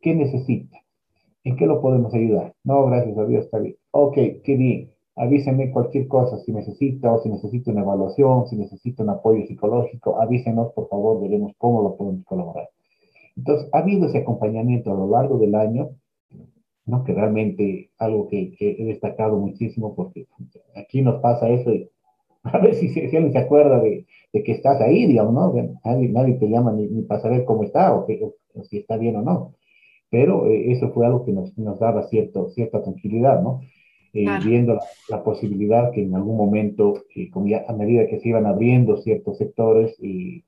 [0.02, 0.80] ¿Qué necesita?
[1.44, 2.54] ¿En qué lo podemos ayudar?
[2.64, 3.76] No, gracias a Dios, está bien.
[3.92, 4.95] Ok, qué bien.
[5.16, 10.20] Avísenme cualquier cosa, si necesita o si necesita una evaluación, si necesita un apoyo psicológico,
[10.20, 12.70] avísenos, por favor, veremos cómo lo podemos colaborar.
[13.38, 15.92] Entonces, ha habido ese acompañamiento a lo largo del año,
[16.86, 17.04] ¿no?
[17.04, 20.28] que realmente algo que, que he destacado muchísimo, porque
[20.76, 21.90] aquí nos pasa eso y
[22.44, 25.54] a ver si, si alguien se acuerda de, de, que estás ahí, digamos, ¿no?
[25.84, 28.98] Nadie, nadie te llama ni, ni, para saber cómo está o, que, o si está
[28.98, 29.56] bien o no
[30.16, 33.62] pero eh, eso fue algo que nos, nos daba cierto, cierta tranquilidad, ¿no?
[34.18, 37.30] Eh, viendo la, posibilidad que en algún momento, eh,
[37.68, 39.98] a medida que se iban abriendo ciertos sectores,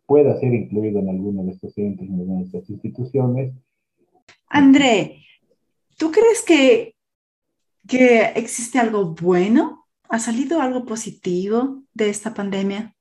[0.05, 3.53] pueda ser incluido en alguno de estos entes, en alguna de estas instituciones.
[4.47, 5.17] André,
[5.97, 6.95] ¿tú crees que,
[7.85, 9.85] que existe algo bueno?
[10.09, 12.95] ¿Ha salido algo positivo de esta pandemia?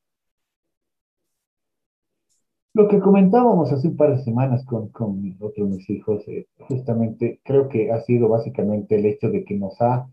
[2.76, 7.40] Lo que comentábamos hace un par de semanas con, con otros mis hijos, eh, justamente
[7.42, 10.06] creo que ha sido básicamente el hecho de que nos ha,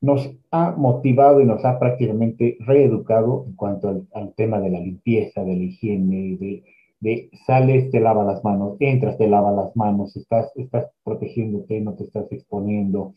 [0.00, 5.42] nos ha motivado y nos ha prácticamente reeducado en cuanto al, tema de la limpieza,
[5.42, 6.64] de la higiene, de,
[7.00, 11.94] de, sales, te lava las manos, entras, te lava las manos, estás, estás protegiéndote, no
[11.94, 13.14] te estás exponiendo.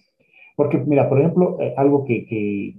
[0.56, 2.76] Porque, mira, por ejemplo, eh, algo que, que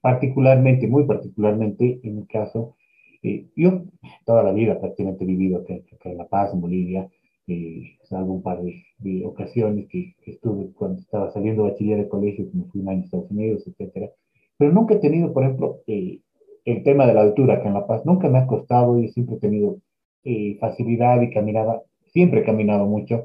[0.00, 2.74] particularmente, muy particularmente en mi caso,
[3.22, 3.84] eh, yo
[4.24, 5.74] toda la vida prácticamente he vivido acá,
[6.04, 7.08] en La Paz, en Bolivia,
[7.48, 12.66] eh, salvo un par de, ocasiones que, estuve cuando estaba saliendo bachiller de colegio, como
[12.66, 14.10] fui un año a Estados Unidos, etcétera.
[14.58, 16.20] Pero nunca he tenido, por ejemplo, eh,
[16.64, 18.04] el tema de la altura acá en La Paz.
[18.06, 19.78] Nunca me ha costado y siempre he tenido
[20.24, 21.82] eh, facilidad y caminaba,
[22.12, 23.24] siempre he caminado mucho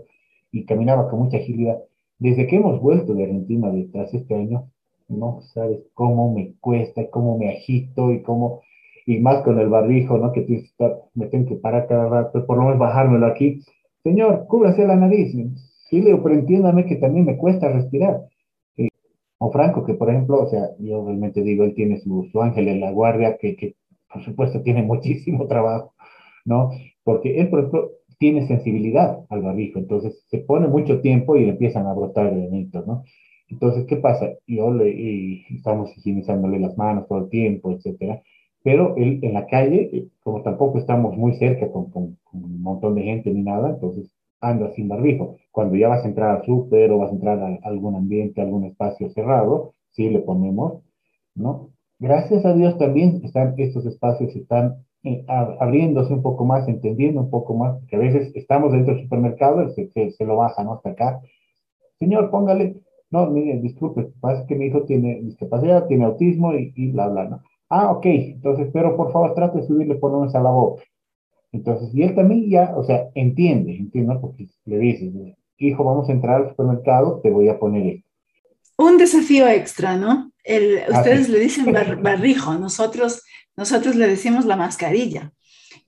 [0.52, 1.78] y caminaba con mucha agilidad.
[2.20, 4.72] Desde que hemos vuelto de Argentina detrás este año,
[5.08, 8.62] no sabes cómo me cuesta, cómo me agito y cómo
[9.06, 10.34] y más con el barbijo, ¿no?
[10.34, 10.46] Que
[11.14, 13.62] me tengo que parar cada rato, por lo menos bajármelo aquí.
[14.08, 15.36] Señor, cúbrase la nariz.
[15.90, 18.22] Sí, le pero entiéndame que también me cuesta respirar.
[19.40, 22.70] o Franco, que por ejemplo, o sea, yo realmente digo, él tiene su, su ángel
[22.70, 23.76] en la guardia, que, que
[24.12, 25.94] por supuesto tiene muchísimo trabajo,
[26.46, 26.72] ¿no?
[27.04, 31.52] Porque él, por ejemplo, tiene sensibilidad al barbijo, entonces se pone mucho tiempo y le
[31.52, 33.04] empiezan a brotar granitos, ¿no?
[33.50, 34.30] Entonces, ¿qué pasa?
[34.48, 38.22] Yo le, y estamos higienizándole las manos todo el tiempo, etcétera
[38.68, 41.90] pero él en la calle, eh, como tampoco estamos muy cerca con,
[42.34, 44.12] un montón de gente ni nada, entonces
[44.42, 45.38] anda sin barbijo.
[45.52, 48.66] Cuando ya vas a entrar al súper o vas a entrar a algún ambiente, algún
[48.66, 50.84] espacio cerrado, sí le ponemos,
[51.34, 51.70] ¿no?
[51.98, 57.30] Gracias a Dios también están, estos espacios están eh, abriéndose un poco más, entendiendo un
[57.30, 60.74] poco más, que a veces estamos dentro del supermercado, se lo baja, ¿no?
[60.74, 61.22] Hasta acá.
[62.00, 66.92] Señor, póngale, no, mire, disculpe, pasa que mi hijo tiene discapacidad, tiene autismo y, y
[66.92, 67.40] bla, bla, ¿no?
[67.70, 70.84] Ah, ok, entonces, pero por favor trate de subirle por lo menos a la boca.
[71.52, 75.14] Entonces, y él también ya, o sea, entiende, entiende, porque le dices,
[75.58, 78.10] hijo, vamos a entrar al supermercado, te voy a poner esto.
[78.78, 80.32] Un desafío extra, ¿no?
[80.44, 81.66] El, ah, ustedes le dicen
[82.04, 83.24] barrijo, nosotros,
[83.56, 85.34] nosotros le decimos la mascarilla.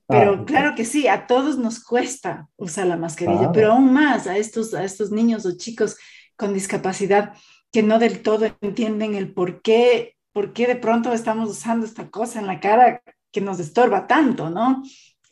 [0.06, 4.26] Pero ah, claro que sí, a todos nos cuesta usar la mascarilla, pero aún más
[4.26, 5.96] a estos, a estos niños o chicos
[6.36, 7.32] con discapacidad
[7.70, 12.08] que no del todo entienden el por qué ¿por qué de pronto estamos usando esta
[12.10, 13.02] cosa en la cara
[13.32, 14.82] que nos estorba tanto, no?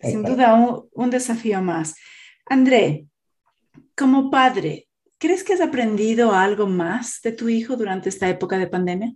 [0.01, 1.97] Sin duda, un, desafío más.
[2.47, 3.07] André,
[3.97, 4.87] como padre,
[5.19, 9.15] ¿crees que has aprendido algo más de tu hijo durante esta época de pandemia?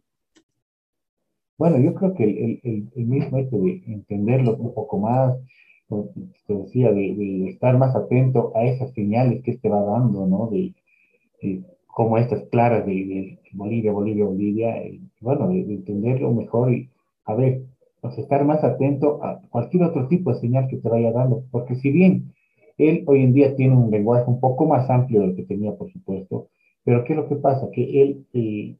[1.57, 5.37] Bueno, yo creo que el, el, mismo hecho de entenderlo un poco más,
[6.49, 10.51] te decía, de, estar más atento a esas señales que te va dando, ¿no?
[10.51, 10.74] De,
[11.93, 16.88] como estas claras de, Bolivia, Bolivia, Bolivia, y bueno, de, entenderlo mejor y
[17.26, 17.62] a ver,
[18.01, 21.76] pues estar más atento a cualquier otro tipo de señal que te vaya dando, porque
[21.76, 22.32] si bien
[22.78, 25.93] él hoy en día tiene un lenguaje un poco más amplio del que tenía, por
[25.93, 26.49] supuesto,
[26.82, 27.68] pero ¿qué es lo que pasa?
[27.70, 28.74] Que él eh,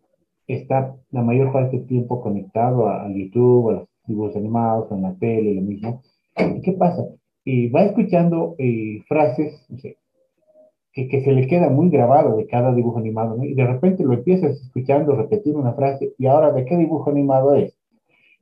[0.49, 5.15] está la mayor parte del tiempo conectado a, YouTube, a los dibujos animados, a la
[5.17, 6.03] tele, lo mismo.
[6.37, 7.07] ¿Y qué pasa?
[7.45, 9.99] Y va escuchando eh, frases, no sé,
[10.93, 13.43] que, se le queda muy grabado de cada dibujo animado.
[13.43, 17.55] Y de repente lo empiezas escuchando repetir una frase, y ahora, ¿de qué dibujo animado
[17.55, 17.77] es?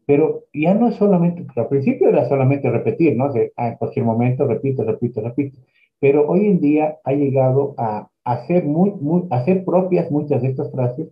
[0.07, 3.33] Pero ya no es solamente, al principio era solamente repetir, ¿no?
[3.35, 5.59] En cualquier momento repite, repite, repite.
[6.01, 8.93] Pero hoy en día ha llegado a hacer, muy,
[9.31, 11.09] hacer propias muchas de estas frases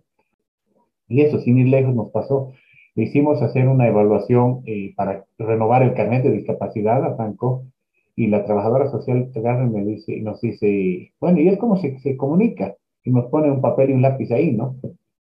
[1.07, 2.51] Y eso, sin ir lejos, nos pasó.
[2.95, 7.63] Hicimos hacer una evaluación eh, para renovar el carnet de discapacidad a Franco
[8.15, 9.39] y la trabajadora social y
[9.69, 12.75] me dice, y nos dice, bueno, ¿y es cómo se, se comunica?
[13.03, 14.75] Y nos pone un papel y un lápiz ahí, ¿no?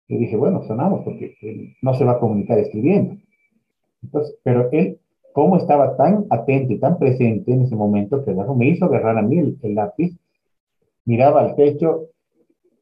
[0.08, 1.36] Yo dije, bueno, sonamos porque
[1.82, 3.16] no se va a comunicar escribiendo.
[4.02, 4.98] Entonces, pero él,
[5.32, 9.22] como estaba tan atento y tan presente en ese momento, que me hizo agarrar a
[9.22, 10.16] mí el, lápiz,
[11.04, 12.06] miraba al techo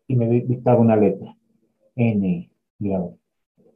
[0.07, 1.37] y me dictaba una letra.
[1.97, 2.49] N,
[2.79, 3.11] miraba.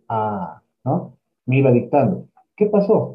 [0.08, 1.16] A, ¿no?
[1.46, 2.28] Me iba dictando.
[2.56, 3.14] ¿Qué pasó?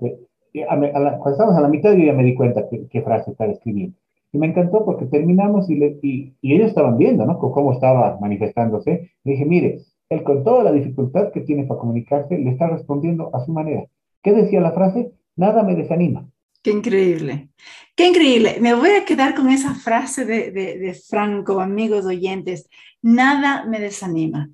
[0.63, 3.97] A, cuando estábamos a la mitad yo ya me di cuenta qué, frase estaba escribiendo.
[4.31, 7.39] Y me encantó porque terminamos y, y, y, ellos estaban viendo, ¿no?
[7.39, 9.11] Cómo estaba manifestándose.
[9.23, 9.79] Le dije, mire,
[10.09, 13.85] él con toda la dificultad que tiene para comunicarse, le está respondiendo a su manera.
[14.21, 15.11] ¿Qué decía la frase?
[15.35, 16.27] Nada me desanima.
[16.61, 17.49] Qué increíble,
[17.95, 18.57] qué increíble.
[18.59, 22.67] Me voy a quedar con esa frase de, de, Franco, amigos oyentes.
[23.03, 24.49] Nada me desanima.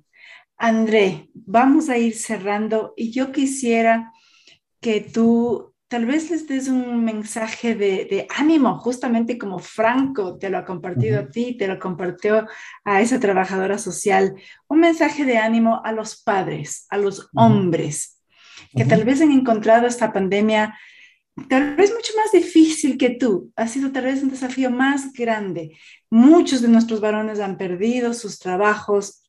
[0.58, 4.12] André, vamos a ir cerrando y yo quisiera
[4.80, 10.48] que tú tal vez les des un mensaje de, de, ánimo, justamente como Franco te
[10.48, 12.46] lo ha compartido a ti, te lo compartió
[12.82, 14.34] a esa trabajadora social,
[14.68, 18.22] un mensaje de ánimo a los padres, a los hombres,
[18.74, 20.74] que tal vez han encontrado esta pandemia
[21.50, 23.52] tal vez mucho más difícil que tú.
[23.54, 25.76] Ha sido tal vez un desafío más grande.
[26.08, 29.22] Muchos de nuestros varones han perdido sus trabajos,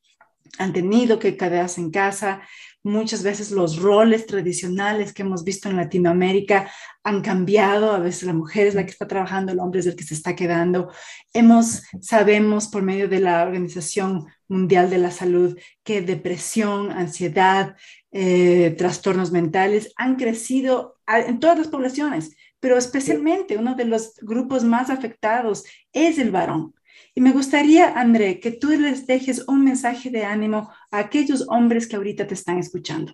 [0.59, 2.41] han tenido que quedarse en casa.
[2.85, 6.69] Muchas veces los roles tradicionales que hemos visto en Latinoamérica
[7.01, 7.91] han cambiado.
[7.91, 10.13] A veces la mujer es la que está trabajando, el hombre es el que se
[10.13, 10.91] está quedando.
[11.33, 17.77] Hemos, sabemos por medio de la Organización Mundial de la Salud que depresión, ansiedad,
[18.11, 24.65] eh, trastornos mentales han crecido en todas las poblaciones, pero especialmente uno de los grupos
[24.65, 25.63] más afectados
[25.93, 26.75] es el varón.
[27.15, 31.87] Y me gustaría, André, que tú les dejes un mensaje de ánimo a aquellos hombres
[31.87, 33.13] que ahorita te están escuchando.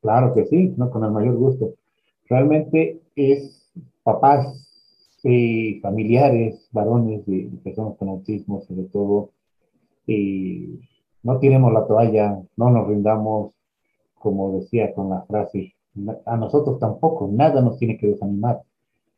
[0.00, 0.90] Claro que sí, ¿no?
[0.90, 1.74] con el mayor gusto.
[2.28, 3.68] Realmente es
[4.02, 4.64] papás,
[5.24, 9.30] y familiares, varones de, personas con autismo, sobre todo,
[10.06, 10.80] y
[11.22, 13.52] no tiremos la toalla, no nos rindamos,
[14.18, 15.74] como decía con la frase,
[16.26, 18.62] a nosotros tampoco, nada nos tiene que desanimar,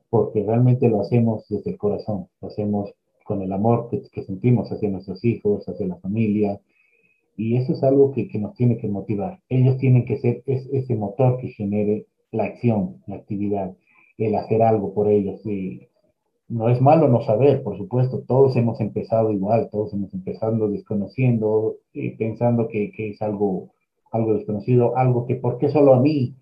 [0.09, 2.95] porque realmente lo hacemos desde el corazón, lo hacemos
[3.27, 6.61] con el amor que, sentimos hacia nuestros hijos, hacia la familia,
[7.37, 9.41] y eso es algo que, que nos tiene que motivar.
[9.49, 13.77] Ellos tienen que ser ese motor que genere la acción, la actividad,
[14.17, 15.45] el hacer algo por ellos.
[15.45, 15.89] Y
[16.49, 21.77] no es malo no saber, por supuesto, todos hemos empezado igual, todos hemos empezado desconociendo,
[21.93, 23.71] y pensando que, que es algo
[24.17, 26.35] algo desconocido, algo que por qué solo a mí,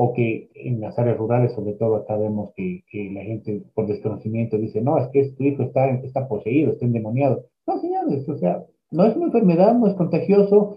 [0.00, 3.88] o que en las áreas rurales sobre todo acá vemos que, que la gente por
[3.88, 7.46] desconocimiento dice, no, es que tu hijo está, está poseído, está endemoniado.
[7.66, 10.76] No, señores, o sea, no es una enfermedad, no es contagioso.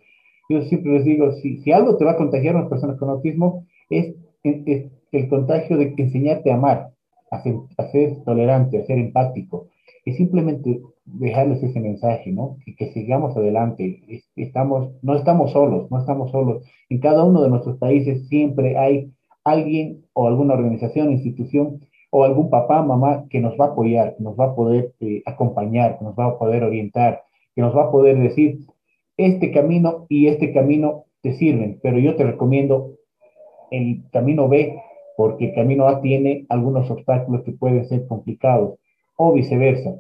[0.50, 3.10] Yo siempre les digo, si, si algo te va a contagiar a las personas con
[3.12, 6.90] autismo, es, el contagio de enseñarte a amar,
[7.30, 9.68] a ser tolerante, a ser empático.
[10.04, 12.58] Y simplemente dejarles ese mensaje, ¿no?
[12.66, 14.02] Que, que, sigamos adelante.
[14.36, 16.64] Estamos, no estamos solos, no estamos solos.
[16.90, 19.12] En cada uno de nuestros países siempre hay
[19.44, 21.82] alguien o alguna organización, institución
[22.12, 25.24] o algún papá, mamá que nos va a apoyar, que nos va a poder eh,
[25.26, 27.24] acompañar, que nos va a poder orientar,
[27.56, 28.60] que nos va a poder decir,
[29.18, 32.96] este camino y este camino te sirven, pero yo te recomiendo
[33.72, 34.76] el camino B,
[35.16, 38.78] porque el camino A tiene algunos obstáculos que pueden ser complicados,
[39.24, 39.92] o viceversa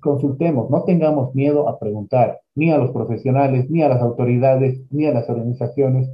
[0.00, 5.06] consultemos, no tengamos miedo a preguntar, ni a los profesionales, ni a las autoridades, ni
[5.06, 6.10] a las organizaciones,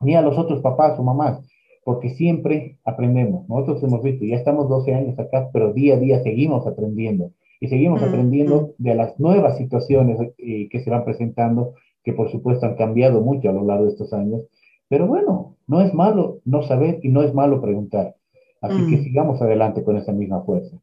[0.00, 1.40] ni a los otros papás o mamás,
[1.84, 3.48] porque siempre aprendemos.
[3.48, 7.68] Nosotros hemos visto, ya estamos 12 años acá, pero día a día seguimos aprendiendo y
[7.68, 12.76] seguimos aprendiendo de las nuevas situaciones eh, que se van presentando, que por supuesto han
[12.76, 14.42] cambiado mucho a lo largo de estos años.
[14.88, 18.16] Pero bueno, no es malo no saber y no es malo preguntar.
[18.60, 20.76] Así que sigamos adelante con esa misma fuerza.